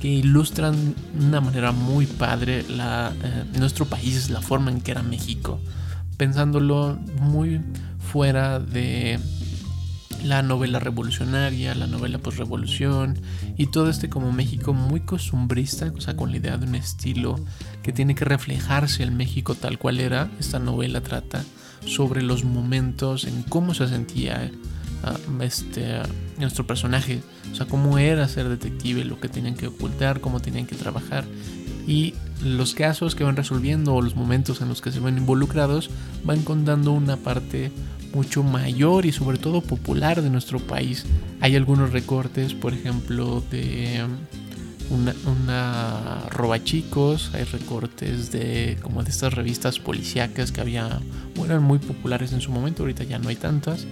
que 0.00 0.08
ilustran 0.08 0.94
de 1.14 1.26
una 1.26 1.40
manera 1.40 1.72
muy 1.72 2.06
padre 2.06 2.64
eh, 2.68 3.44
nuestro 3.58 3.86
país, 3.86 4.28
la 4.30 4.42
forma 4.42 4.70
en 4.70 4.80
que 4.80 4.90
era 4.90 5.02
México, 5.02 5.58
pensándolo 6.16 6.98
muy 7.20 7.60
fuera 8.12 8.60
de 8.60 9.18
la 10.28 10.42
novela 10.42 10.78
revolucionaria, 10.78 11.74
la 11.74 11.86
novela 11.86 12.18
postrevolución 12.18 13.18
y 13.56 13.66
todo 13.66 13.88
este 13.88 14.08
como 14.08 14.32
México 14.32 14.72
muy 14.74 15.00
costumbrista, 15.00 15.92
o 15.96 16.00
sea, 16.00 16.16
con 16.16 16.30
la 16.30 16.38
idea 16.38 16.58
de 16.58 16.66
un 16.66 16.74
estilo 16.74 17.36
que 17.82 17.92
tiene 17.92 18.14
que 18.14 18.24
reflejarse 18.24 19.02
el 19.02 19.12
México 19.12 19.54
tal 19.54 19.78
cual 19.78 20.00
era. 20.00 20.30
Esta 20.38 20.58
novela 20.58 21.00
trata 21.00 21.44
sobre 21.84 22.22
los 22.22 22.44
momentos 22.44 23.24
en 23.24 23.42
cómo 23.42 23.74
se 23.74 23.86
sentía 23.88 24.50
ah, 25.04 25.16
este, 25.40 26.00
nuestro 26.38 26.66
personaje, 26.66 27.22
o 27.52 27.54
sea, 27.54 27.66
cómo 27.66 27.98
era 27.98 28.28
ser 28.28 28.48
detective, 28.48 29.04
lo 29.04 29.20
que 29.20 29.28
tenían 29.28 29.54
que 29.54 29.68
ocultar, 29.68 30.20
cómo 30.20 30.40
tenían 30.40 30.66
que 30.66 30.74
trabajar 30.74 31.24
y 31.86 32.14
los 32.42 32.74
casos 32.74 33.14
que 33.14 33.24
van 33.24 33.36
resolviendo 33.36 33.94
o 33.94 34.02
los 34.02 34.16
momentos 34.16 34.60
en 34.60 34.68
los 34.68 34.82
que 34.82 34.90
se 34.90 35.00
ven 35.00 35.18
involucrados 35.18 35.88
van 36.24 36.42
contando 36.42 36.92
una 36.92 37.16
parte 37.16 37.70
mucho 38.16 38.42
mayor 38.42 39.04
y 39.04 39.12
sobre 39.12 39.36
todo 39.36 39.60
popular 39.60 40.22
de 40.22 40.30
nuestro 40.30 40.58
país. 40.58 41.04
Hay 41.40 41.54
algunos 41.54 41.92
recortes, 41.92 42.54
por 42.54 42.72
ejemplo, 42.72 43.42
de 43.50 44.00
una, 44.88 45.14
una 45.26 46.20
roba 46.30 46.64
chicos, 46.64 47.30
hay 47.34 47.44
recortes 47.44 48.32
de 48.32 48.78
como 48.80 49.02
de 49.02 49.10
estas 49.10 49.34
revistas 49.34 49.78
policíacas 49.78 50.50
que 50.50 50.62
había, 50.62 50.98
eran 51.44 51.62
muy 51.62 51.78
populares 51.78 52.32
en 52.32 52.40
su 52.40 52.50
momento, 52.50 52.84
ahorita 52.84 53.04
ya 53.04 53.18
no 53.18 53.28
hay 53.28 53.36
tantas, 53.36 53.86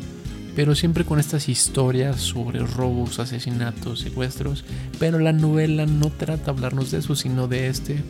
pero 0.57 0.75
siempre 0.75 1.05
con 1.05 1.21
estas 1.21 1.51
historias 1.51 2.21
sobre 2.21 2.61
robos, 2.61 3.19
asesinatos, 3.19 4.01
secuestros, 4.01 4.65
pero 4.99 5.19
la 5.19 5.35
novela 5.35 5.85
no 5.85 6.09
trata 6.09 6.45
de 6.45 6.51
hablarnos 6.51 6.91
de 6.93 6.99
eso, 6.99 7.15
sino 7.15 7.47
de 7.47 7.69
este 7.69 8.03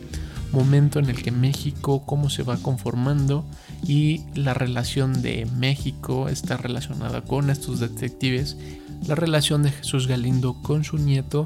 momento 0.55 0.99
en 0.99 1.09
el 1.09 1.21
que 1.21 1.31
México, 1.31 2.03
cómo 2.05 2.29
se 2.29 2.43
va 2.43 2.57
conformando 2.57 3.45
y 3.85 4.21
la 4.33 4.53
relación 4.53 5.21
de 5.21 5.45
México 5.57 6.29
está 6.29 6.55
relacionada 6.55 7.21
con 7.21 7.49
estos 7.49 7.79
detectives. 7.81 8.57
La 9.05 9.15
relación 9.15 9.63
de 9.63 9.71
Jesús 9.71 10.07
Galindo 10.07 10.53
con 10.63 10.83
su 10.85 10.97
nieto 10.97 11.45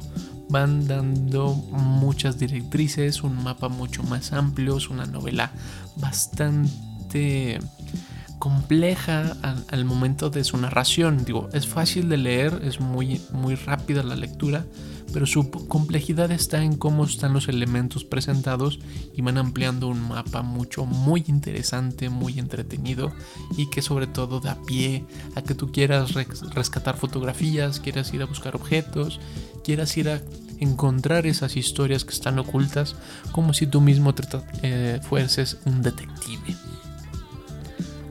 van 0.50 0.88
dando 0.88 1.54
muchas 1.54 2.38
directrices, 2.38 3.24
un 3.24 3.44
mapa 3.44 3.68
mucho 3.68 4.04
más 4.04 4.32
amplio, 4.32 4.78
es 4.78 4.90
una 4.90 5.06
novela 5.06 5.52
bastante 5.98 7.60
compleja 8.38 9.36
al, 9.68 9.86
momento 9.86 10.30
de 10.30 10.44
su 10.44 10.58
narración. 10.58 11.26
Digo, 11.26 11.50
es 11.54 11.68
fácil 11.68 12.10
de 12.10 12.18
leer, 12.18 12.62
es 12.64 12.80
muy, 12.80 13.22
muy 13.34 13.56
rápida 13.56 14.02
la 14.02 14.16
lectura, 14.16 14.66
pero 15.12 15.26
su 15.26 15.50
complejidad 15.50 16.32
está 16.32 16.64
en 16.64 16.76
cómo 16.76 17.06
están 17.06 17.34
los 17.34 17.48
elementos 17.48 18.04
presentados 18.04 18.80
y 19.16 19.22
van 19.22 19.38
ampliando 19.38 19.88
un 19.88 20.08
mapa 20.08 20.42
mucho, 20.42 20.86
muy 20.86 21.24
interesante, 21.28 22.10
muy 22.10 22.40
entretenido 22.40 23.12
y 23.58 23.70
que 23.70 23.82
sobre 23.82 24.08
todo 24.08 24.40
da 24.40 24.58
pie 24.66 25.06
a 25.36 25.42
que 25.42 25.56
tú 25.56 25.72
quieras 25.72 26.14
rescatar 26.14 26.98
fotografías, 26.98 27.80
quieras 27.80 28.14
ir 28.14 28.22
a 28.22 28.26
buscar 28.26 28.56
objetos, 28.56 29.20
quieras 29.64 29.96
ir 29.98 30.10
a 30.10 30.22
encontrar 30.60 31.26
esas 31.26 31.56
historias 31.56 32.04
que 32.04 32.14
están 32.14 32.38
ocultas 32.40 32.96
como 33.32 33.54
si 33.54 33.68
tú 33.68 33.82
mismo 33.82 34.14
eh, 34.62 35.00
fueses 35.04 35.58
un 35.66 35.82
detective. 35.82 36.56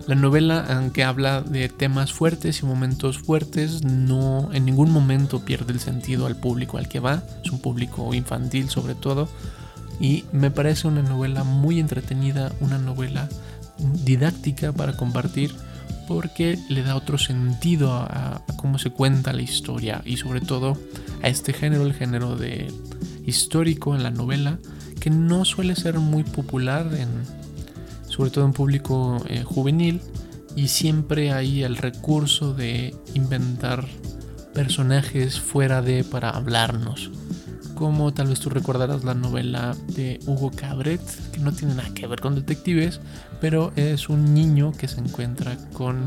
La 0.09 0.15
novela, 0.15 0.65
aunque 0.71 1.05
habla 1.05 1.43
de 1.43 1.69
temas 1.69 2.15
fuertes 2.15 2.63
y 2.63 2.65
momentos 2.65 3.19
fuertes, 3.19 3.85
no 3.85 4.49
en 4.55 4.65
ningún 4.65 4.91
momento 4.91 5.45
pierde 5.45 5.75
el 5.75 5.81
sentido 5.81 6.25
al 6.25 6.35
público 6.35 6.79
al 6.79 6.89
que 6.89 6.99
va. 6.99 7.23
Es 7.45 7.51
un 7.51 7.61
público 7.61 8.15
infantil 8.15 8.71
sobre 8.71 8.95
todo. 8.95 9.29
Y 10.01 10.25
me 10.33 10.51
parece 10.51 10.89
una 10.89 11.03
novela 11.03 11.45
muy 11.45 11.79
entretenida, 11.79 12.51
una 12.61 12.79
novela 12.79 13.29
didáctica 14.03 14.73
para 14.73 14.97
compartir 14.97 15.55
porque 16.07 16.59
le 16.71 16.83
da 16.83 16.97
otro 16.97 17.19
sentido 17.19 17.93
a, 17.93 18.43
cómo 18.57 18.79
se 18.79 18.89
cuenta 18.89 19.35
la 19.35 19.43
historia 19.43 20.01
y 20.07 20.17
sobre 20.17 20.41
todo 20.41 20.79
a 21.23 21.29
este 21.29 21.53
género, 21.53 21.85
el 21.85 21.93
género 21.93 22.35
de 22.35 22.73
histórico 23.27 23.95
en 23.95 24.05
la 24.05 24.11
novela, 24.11 24.59
que 25.01 25.11
no 25.11 25.45
suele 25.45 25.77
ser 25.77 25.99
muy 25.99 26.23
popular 26.23 26.89
en, 26.95 27.38
sobre 28.19 28.31
todo 28.33 28.47
en 28.47 28.53
público 28.53 29.23
eh, 29.29 29.45
juvenil, 29.45 30.01
y 30.57 30.67
siempre 30.67 31.31
hay 31.31 31.63
el 31.63 31.77
recurso 31.77 32.53
de 32.53 32.93
inventar 33.15 33.87
personajes 34.55 35.39
fuera 35.39 35.83
de 35.83 36.03
para 36.03 36.31
hablarnos. 36.31 37.13
Como 37.77 38.13
tal 38.13 38.27
vez 38.27 38.41
tú 38.41 38.51
recordarás 38.51 39.05
la 39.05 39.15
novela 39.15 39.77
de 39.95 40.19
Hugo 40.27 40.51
Cabret, 40.51 41.01
que 41.31 41.39
no 41.39 41.53
tiene 41.53 41.77
nada 41.77 41.95
que 41.95 42.09
ver 42.09 42.21
con 42.21 42.35
detectives, 42.35 42.99
pero 43.41 43.73
es 43.77 44.09
un 44.09 44.35
niño 44.35 44.73
que 44.73 44.89
se 44.89 44.99
encuentra 44.99 45.57
con 45.73 46.05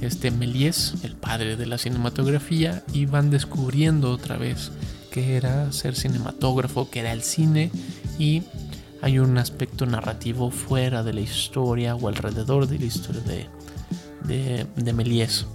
este 0.00 0.32
Méliès, 0.32 0.94
el 1.04 1.14
padre 1.14 1.54
de 1.54 1.66
la 1.66 1.78
cinematografía, 1.78 2.82
y 2.92 3.06
van 3.06 3.30
descubriendo 3.30 4.10
otra 4.10 4.36
vez 4.36 4.72
que 5.12 5.36
era 5.36 5.70
ser 5.70 5.94
cinematógrafo, 5.94 6.90
que 6.90 6.98
era 6.98 7.12
el 7.12 7.22
cine, 7.22 7.70
y 8.18 8.42
hay 9.06 9.20
un 9.20 9.38
aspecto 9.38 9.86
narrativo 9.86 10.50
fuera 10.50 11.04
de 11.04 11.12
la 11.12 11.20
historia 11.20 11.94
o 11.94 12.08
alrededor 12.08 12.66
de 12.66 12.80
la 12.80 12.86
historia 12.86 13.22
de, 14.24 14.66
de, 14.74 14.92
Méliès. 14.92 15.46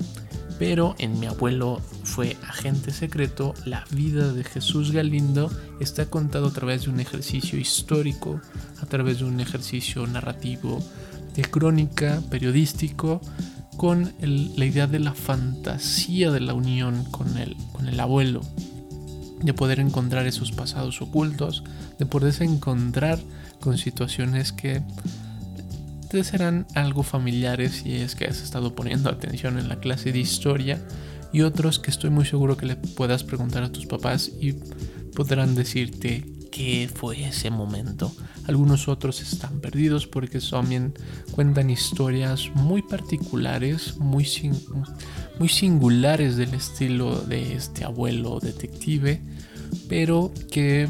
Pero 0.58 0.96
en 1.00 1.20
Mi 1.20 1.26
abuelo 1.26 1.82
fue 2.06 2.38
agente 2.48 2.92
secreto, 2.92 3.54
la 3.66 3.84
vida 3.92 4.32
de 4.32 4.46
Jesús 4.46 4.94
Galindo 4.94 5.52
está 5.82 6.06
contado 6.06 6.48
a 6.48 6.54
través 6.54 6.84
de 6.84 6.92
un 6.92 7.02
ejercicio 7.02 7.60
histórico, 7.60 8.40
a 8.82 8.86
través 8.86 9.20
de 9.20 9.26
un 9.26 9.42
ejercicio 9.42 10.08
narrativo, 10.08 10.82
de 11.36 11.42
crónica, 11.42 12.22
periodístico, 12.30 13.20
con 13.76 14.14
la 14.22 14.66
idea 14.66 14.88
de 14.88 15.00
la 15.00 15.14
fantasía 15.14 16.32
de 16.32 16.40
la 16.40 16.54
unión 16.54 17.04
con 17.12 17.38
el, 17.38 17.58
con 17.74 17.90
el 17.90 18.00
abuelo, 18.00 18.44
de 19.42 19.54
poder 19.54 19.80
encontrar 19.80 20.28
esos 20.28 20.52
pasados 20.52 21.02
ocultos, 21.02 21.64
de 22.00 22.06
poderse 22.06 22.44
encontrar 22.44 23.20
con 23.60 23.78
situaciones 23.78 24.52
que 24.52 24.82
te 26.10 26.24
serán 26.24 26.68
algo 26.76 27.04
familiares 27.04 27.82
si 27.84 27.96
es 27.96 28.16
que 28.16 28.26
has 28.26 28.42
estado 28.42 28.76
poniendo 28.76 29.10
atención 29.10 29.58
en 29.58 29.70
la 29.70 29.80
clase 29.80 30.12
de 30.12 30.20
historia 30.20 30.82
y 31.32 31.42
otros 31.42 31.80
que 31.80 31.92
estoy 31.92 32.10
muy 32.10 32.26
seguro 32.26 32.58
que 32.58 32.66
le 32.66 32.76
puedas 32.76 33.24
preguntar 33.24 33.64
a 33.64 33.72
tus 33.72 33.86
papás 33.86 34.30
y 34.40 34.54
podrán 35.16 35.56
decirte 35.56 36.41
qué 36.52 36.90
fue 36.94 37.24
ese 37.26 37.50
momento. 37.50 38.12
Algunos 38.48 38.88
otros 38.88 39.22
están 39.22 39.60
perdidos 39.62 40.06
porque 40.06 40.40
también 40.40 40.94
cuentan 41.32 41.70
historias 41.70 42.52
muy 42.54 42.82
particulares, 42.82 43.98
muy, 43.98 44.26
singulares 45.48 46.36
del 46.36 46.54
estilo 46.54 47.22
de 47.22 47.56
este 47.56 47.86
abuelo 47.86 48.40
detective, 48.40 49.22
pero 49.88 50.32
que 50.52 50.90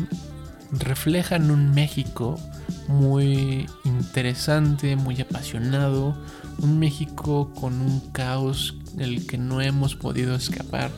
reflejan 0.71 1.52
un 1.52 1.71
México 1.71 2.39
muy 2.88 3.67
interesante, 3.86 4.95
muy 4.95 5.21
apasionado, 5.21 6.17
un 6.60 6.80
México 6.80 7.52
con 7.54 7.80
un 7.82 8.00
caos 8.12 8.76
del 8.95 9.26
que 9.28 9.38
no 9.38 9.62
hemos 9.62 9.95
podido 9.95 10.36
escapar, 10.36 10.91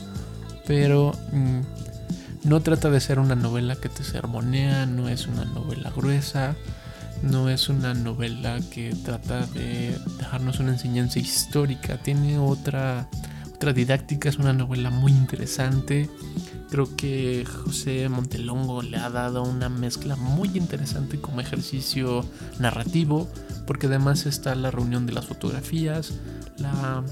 pero 0.66 1.12
mm, 1.32 1.62
no 2.46 2.62
trata 2.62 2.90
de 2.90 3.00
ser 3.00 3.20
una 3.20 3.36
novela 3.36 3.76
que 3.76 3.90
te 3.90 4.04
sermonea, 4.04 4.86
no 4.86 5.08
es 5.08 5.28
una 5.28 5.46
novela 5.46 5.92
gruesa, 5.96 6.56
no 7.22 7.50
es 7.50 7.70
una 7.70 7.94
novela 7.94 8.60
que 8.72 8.96
trata 9.04 9.46
de 9.48 9.98
dejarnos 10.18 10.60
una 10.60 10.74
enseñanza 10.74 11.20
histórica, 11.20 11.98
tiene 11.98 12.38
otra, 12.38 13.08
otra 13.54 13.72
didáctica, 13.72 14.28
es 14.28 14.38
una 14.38 14.52
novela 14.52 14.90
muy 14.90 15.14
interesante. 15.14 16.10
Creo 16.70 16.94
que 16.98 17.46
José 17.46 18.10
Montelongo 18.10 18.82
le 18.82 18.98
ha 18.98 19.10
dado 19.10 19.44
una 19.44 19.70
mezcla 19.70 20.16
muy 20.16 20.50
interesante 20.56 21.22
como 21.22 21.40
ejercicio 21.40 22.26
narrativo, 22.60 23.30
porque 23.66 23.88
además 23.88 24.26
está 24.26 24.54
la 24.56 24.72
reunión 24.72 25.06
de 25.06 25.14
las 25.14 25.26
fotografías, 25.26 26.14
la 26.58 27.04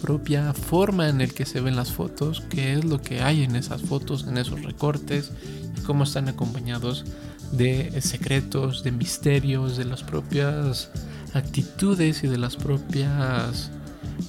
propia 0.00 0.52
forma 0.52 1.08
en 1.08 1.20
el 1.20 1.34
que 1.34 1.46
se 1.46 1.60
ven 1.60 1.76
las 1.76 1.92
fotos, 1.92 2.42
qué 2.48 2.74
es 2.74 2.84
lo 2.84 3.00
que 3.00 3.22
hay 3.22 3.42
en 3.42 3.56
esas 3.56 3.82
fotos, 3.82 4.26
en 4.28 4.38
esos 4.38 4.62
recortes, 4.62 5.32
y 5.76 5.80
cómo 5.82 6.04
están 6.04 6.28
acompañados 6.28 7.04
de 7.52 8.00
secretos, 8.00 8.82
de 8.82 8.92
misterios, 8.92 9.76
de 9.76 9.84
las 9.84 10.02
propias 10.02 10.90
actitudes 11.34 12.24
y 12.24 12.28
de 12.28 12.38
las 12.38 12.56
propias 12.56 13.70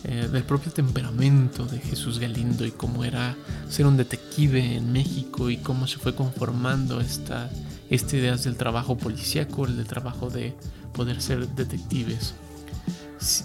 eh, 0.04 0.28
del 0.32 0.44
propio 0.44 0.72
temperamento 0.72 1.66
de 1.66 1.80
Jesús 1.80 2.20
Galindo 2.20 2.66
y 2.66 2.72
cómo 2.72 3.04
era 3.06 3.36
ser 3.70 3.86
un 3.86 3.98
detective 3.98 4.76
en 4.76 4.92
México 4.92 5.50
y 5.50 5.58
cómo 5.58 5.88
se 5.88 5.98
fue 5.98 6.14
conformando 6.14 7.00
esta, 7.02 7.50
esta 7.90 8.18
idea 8.18 8.36
del 8.36 8.56
trabajo 8.56 8.98
policíaco, 8.98 9.66
el 9.66 9.78
del 9.78 9.88
trabajo 9.88 10.30
de 10.30 10.54
poder 10.94 11.22
ser 11.22 11.48
detectives. 11.50 12.34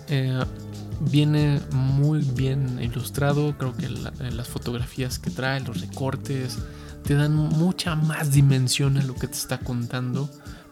Eh, 0.09 0.45
viene 1.01 1.61
muy 1.73 2.21
bien 2.21 2.79
ilustrado, 2.83 3.57
creo 3.57 3.75
que 3.75 3.87
eh, 3.87 4.31
las 4.33 4.49
fotografías 4.49 5.19
que 5.19 5.31
trae, 5.31 5.61
los 5.61 5.81
recortes, 5.81 6.59
te 7.05 7.15
dan 7.15 7.35
mucha 7.35 7.95
más 7.95 8.33
dimensión 8.33 8.97
a 8.99 9.05
lo 9.05 9.15
que 9.15 9.29
te 9.29 9.37
está 9.37 9.59
contando 9.59 10.29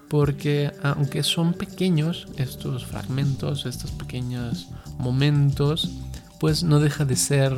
porque 0.09 0.73
aunque 0.83 1.23
son 1.23 1.55
pequeños 1.55 2.29
estos 2.37 2.87
fragmentos, 2.87 3.67
estos 3.67 3.91
pequeños 3.91 4.69
momentos, 4.99 5.91
pues 6.39 6.63
no 6.63 6.81
deja 6.81 7.05
de 7.05 7.17
ser 7.17 7.53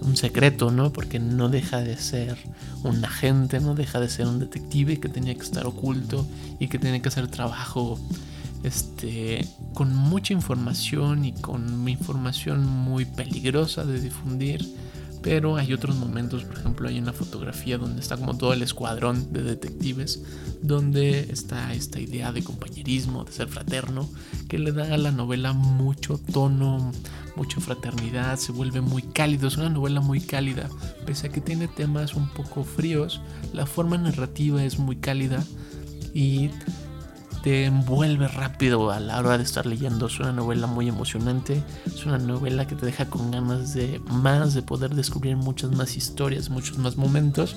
un 0.00 0.16
secreto, 0.16 0.70
¿no? 0.70 0.92
Porque 0.92 1.18
no 1.18 1.48
deja 1.48 1.78
de 1.78 1.96
ser 1.96 2.38
un 2.84 3.04
agente, 3.04 3.60
no 3.60 3.74
deja 3.74 3.98
de 3.98 4.08
ser 4.08 4.26
un 4.26 4.38
detective 4.38 5.00
que 5.00 5.08
tenía 5.08 5.34
que 5.34 5.42
estar 5.42 5.66
oculto 5.66 6.26
y 6.60 6.68
que 6.68 6.78
tenía 6.78 7.02
que 7.02 7.08
hacer 7.08 7.28
trabajo 7.28 7.98
este 8.64 9.46
con 9.74 9.94
mucha 9.94 10.32
información 10.32 11.24
y 11.24 11.32
con 11.32 11.88
información 11.88 12.66
muy 12.66 13.04
peligrosa 13.04 13.84
de 13.84 14.00
difundir 14.00 14.66
pero 15.22 15.56
hay 15.56 15.72
otros 15.72 15.96
momentos, 15.96 16.44
por 16.44 16.58
ejemplo, 16.58 16.88
hay 16.88 16.98
una 16.98 17.12
fotografía 17.12 17.76
donde 17.78 18.00
está 18.00 18.16
como 18.16 18.36
todo 18.36 18.52
el 18.52 18.62
escuadrón 18.62 19.32
de 19.32 19.42
detectives, 19.42 20.22
donde 20.62 21.20
está 21.30 21.74
esta 21.74 22.00
idea 22.00 22.32
de 22.32 22.44
compañerismo, 22.44 23.24
de 23.24 23.32
ser 23.32 23.48
fraterno, 23.48 24.08
que 24.48 24.58
le 24.58 24.72
da 24.72 24.94
a 24.94 24.98
la 24.98 25.10
novela 25.10 25.52
mucho 25.52 26.18
tono, 26.18 26.92
mucha 27.36 27.60
fraternidad, 27.60 28.38
se 28.38 28.52
vuelve 28.52 28.80
muy 28.80 29.02
cálido, 29.02 29.48
es 29.48 29.56
una 29.56 29.70
novela 29.70 30.00
muy 30.00 30.20
cálida, 30.20 30.68
pese 31.04 31.26
a 31.26 31.30
que 31.30 31.40
tiene 31.40 31.68
temas 31.68 32.14
un 32.14 32.28
poco 32.28 32.64
fríos, 32.64 33.20
la 33.52 33.66
forma 33.66 33.98
narrativa 33.98 34.64
es 34.64 34.78
muy 34.78 34.96
cálida 34.96 35.44
y 36.14 36.50
te 37.42 37.64
envuelve 37.64 38.28
rápido 38.28 38.90
a 38.90 39.00
la 39.00 39.18
hora 39.18 39.38
de 39.38 39.44
estar 39.44 39.66
leyendo. 39.66 40.06
Es 40.06 40.18
una 40.18 40.32
novela 40.32 40.66
muy 40.66 40.88
emocionante, 40.88 41.62
es 41.86 42.04
una 42.06 42.18
novela 42.18 42.66
que 42.66 42.74
te 42.74 42.86
deja 42.86 43.06
con 43.06 43.30
ganas 43.30 43.74
de 43.74 44.00
más, 44.10 44.54
de 44.54 44.62
poder 44.62 44.94
descubrir 44.94 45.36
muchas 45.36 45.70
más 45.72 45.96
historias, 45.96 46.50
muchos 46.50 46.78
más 46.78 46.96
momentos. 46.96 47.56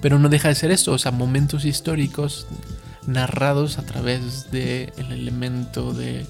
Pero 0.00 0.18
no 0.18 0.28
deja 0.28 0.48
de 0.48 0.54
ser 0.54 0.70
esto, 0.70 0.92
o 0.92 0.98
sea, 0.98 1.10
momentos 1.10 1.64
históricos 1.64 2.46
narrados 3.06 3.78
a 3.78 3.82
través 3.82 4.50
del 4.50 4.92
el 4.96 5.12
elemento 5.12 5.92
de 5.92 6.26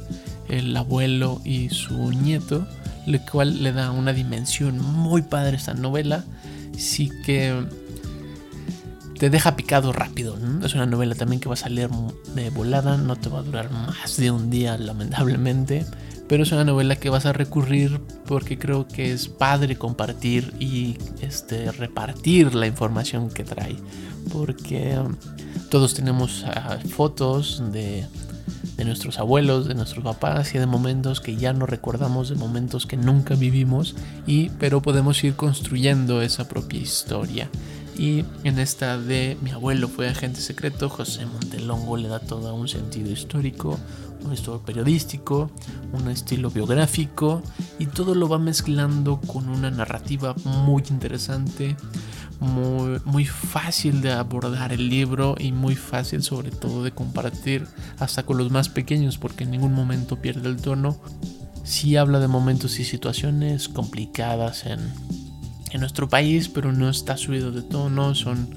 el 0.49 0.77
abuelo 0.77 1.41
y 1.45 1.71
su 1.71 2.13
nieto, 2.13 2.67
lo 3.07 3.19
cual 3.31 3.63
le 3.63 3.73
da 3.73 3.91
una 3.91 4.13
dimensión 4.13 4.79
muy 4.79 5.23
padre 5.23 5.53
a 5.53 5.59
esta 5.59 5.75
novela. 5.75 6.25
Sí 6.77 7.11
que 7.25 7.67
te 9.19 9.31
deja 9.31 9.57
picado 9.57 9.93
rápido. 9.93 10.37
Es 10.65 10.75
una 10.75 10.87
novela 10.87 11.15
también 11.15 11.41
que 11.41 11.49
va 11.49 11.55
a 11.55 11.59
salir 11.59 11.89
de 12.35 12.51
volada, 12.51 12.97
no 12.97 13.17
te 13.17 13.29
va 13.29 13.41
a 13.41 13.43
durar 13.43 13.71
más 13.71 14.17
de 14.17 14.31
un 14.31 14.51
día, 14.51 14.77
lamentablemente. 14.77 15.87
Pero 16.29 16.43
es 16.43 16.51
una 16.51 16.65
novela 16.65 16.97
que 16.97 17.09
vas 17.09 17.25
a 17.25 17.33
recurrir 17.33 18.01
porque 18.27 18.59
creo 18.59 18.89
que 18.89 19.13
es 19.13 19.29
padre 19.29 19.77
compartir 19.77 20.55
y 20.59 20.99
este, 21.21 21.71
repartir 21.71 22.55
la 22.55 22.67
información 22.67 23.31
que 23.31 23.45
trae. 23.45 23.77
Porque 24.33 24.99
um, 24.99 25.15
todos 25.71 25.95
tenemos 25.95 26.45
ah, 26.45 26.79
fotos 26.89 27.63
de, 27.71 28.07
de 28.77 28.85
nuestros 28.85 29.19
abuelos, 29.19 29.69
de 29.69 29.75
nuestros 29.75 30.05
papás 30.05 30.55
y 30.55 30.59
de 30.59 30.67
momentos 30.67 31.21
que 31.21 31.37
ya 31.37 31.53
no 31.53 31.65
recordamos, 31.65 32.29
de 32.29 32.35
momentos 32.35 32.87
que 32.87 32.97
nunca 32.97 33.35
vivimos, 33.35 33.95
y, 34.27 34.51
pero 34.51 34.83
podemos 34.83 35.23
ir 35.25 35.35
construyendo 35.35 36.23
esa 36.23 36.49
propia 36.49 36.81
historia. 36.81 37.49
Y 37.99 38.25
en 38.45 38.59
esta 38.59 38.99
de 38.99 39.39
mi 39.41 39.51
abuelo 39.51 39.89
fue 39.89 40.09
agente 40.09 40.41
secreto, 40.41 40.91
José 40.91 41.25
Montelongo 41.25 41.97
le 41.97 42.09
da 42.09 42.21
todo 42.21 42.55
un 42.55 42.69
sentido 42.69 43.11
histórico, 43.11 43.79
un 44.23 44.33
estilo 44.35 44.61
periodístico, 44.61 45.51
un 45.93 46.11
estilo 46.11 46.51
biográfico 46.51 47.43
y 47.79 47.87
todo 47.87 48.15
lo 48.15 48.29
va 48.29 48.39
mezclando 48.39 49.19
con 49.27 49.49
una 49.49 49.71
narrativa 49.71 50.35
muy 50.45 50.83
interesante, 50.91 51.75
muy, 52.39 53.01
muy 53.07 53.25
fácil 53.25 54.03
de 54.03 54.13
abordar 54.13 54.75
el 54.75 54.91
libro 54.91 55.35
y 55.39 55.53
muy 55.53 55.75
fácil 55.75 56.23
sobre 56.23 56.51
todo 56.51 56.85
de 56.85 56.93
compartir 56.93 57.67
hasta 57.99 58.25
con 58.25 58.37
los 58.37 58.51
más 58.51 58.69
pequeños 58.69 59.17
porque 59.17 59.45
en 59.45 59.53
ningún 59.53 59.73
momento 59.73 60.21
pierde 60.21 60.51
el 60.51 60.57
tono. 60.57 61.01
Sí 61.65 61.97
habla 61.97 62.21
de 62.21 62.29
momentos 62.29 62.79
y 62.79 62.85
situaciones 62.85 63.69
complicadas 63.69 64.67
en 64.67 64.79
en 65.77 65.81
nuestro 65.81 66.09
país, 66.09 66.49
pero 66.49 66.73
no 66.73 66.91
está 66.91 67.17
subido 67.17 67.53
de 67.53 67.63
tono, 67.63 68.15
son 68.15 68.49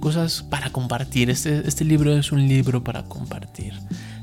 cosas 0.00 0.42
para 0.42 0.70
compartir. 0.70 1.30
Este, 1.30 1.68
este 1.68 1.84
libro 1.84 2.16
es 2.16 2.32
un 2.32 2.48
libro 2.48 2.82
para 2.82 3.04
compartir. 3.04 3.74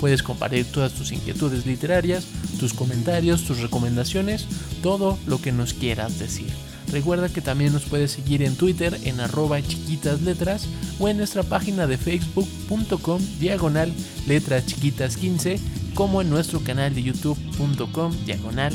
Puedes 0.00 0.22
compartir 0.22 0.70
todas 0.70 0.92
tus 0.92 1.10
inquietudes 1.12 1.64
literarias, 1.66 2.26
tus 2.60 2.74
comentarios, 2.74 3.44
tus 3.44 3.60
recomendaciones, 3.60 4.46
todo 4.82 5.18
lo 5.26 5.40
que 5.40 5.50
nos 5.50 5.74
quieras 5.74 6.18
decir. 6.18 6.46
Recuerda 6.92 7.28
que 7.28 7.40
también 7.40 7.72
nos 7.72 7.84
puedes 7.84 8.12
seguir 8.12 8.42
en 8.42 8.56
Twitter 8.56 8.98
en 9.04 9.20
arroba 9.20 9.62
chiquitas 9.62 10.22
letras 10.22 10.68
o 10.98 11.08
en 11.08 11.18
nuestra 11.18 11.42
página 11.42 11.86
de 11.86 11.98
facebook.com 11.98 13.20
diagonal 13.38 13.92
letras 14.26 14.66
chiquitas 14.66 15.16
15 15.16 15.58
como 15.98 16.22
en 16.22 16.30
nuestro 16.30 16.60
canal 16.60 16.94
de 16.94 17.02
youtube.com 17.02 18.12
diagonal 18.24 18.72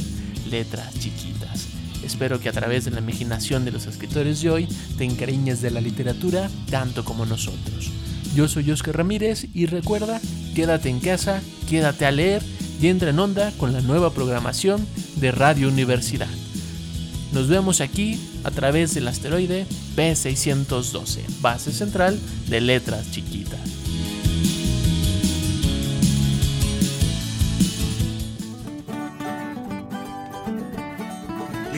letras 0.49 0.93
chiquitas. 0.99 1.67
Espero 2.03 2.41
que 2.41 2.49
a 2.49 2.51
través 2.51 2.83
de 2.83 2.91
la 2.91 2.99
imaginación 2.99 3.63
de 3.63 3.71
los 3.71 3.85
escritores 3.85 4.41
de 4.41 4.49
hoy 4.49 4.67
te 4.97 5.05
encariñes 5.05 5.61
de 5.61 5.71
la 5.71 5.79
literatura 5.79 6.49
tanto 6.69 7.05
como 7.05 7.25
nosotros. 7.25 7.91
Yo 8.35 8.49
soy 8.49 8.69
Oscar 8.71 8.97
Ramírez 8.97 9.47
y 9.53 9.67
recuerda, 9.67 10.19
quédate 10.53 10.89
en 10.89 10.99
casa, 10.99 11.41
quédate 11.69 12.05
a 12.05 12.11
leer 12.11 12.43
y 12.81 12.89
entra 12.89 13.11
en 13.11 13.19
onda 13.19 13.53
con 13.57 13.71
la 13.71 13.79
nueva 13.79 14.11
programación 14.11 14.85
de 15.15 15.31
Radio 15.31 15.69
Universidad. 15.69 16.27
Nos 17.31 17.47
vemos 17.47 17.79
aquí 17.79 18.19
a 18.43 18.51
través 18.51 18.95
del 18.95 19.07
asteroide 19.07 19.65
P612, 19.95 21.21
base 21.39 21.71
central 21.71 22.19
de 22.49 22.59
letras 22.59 23.09
chiquitas. 23.11 23.62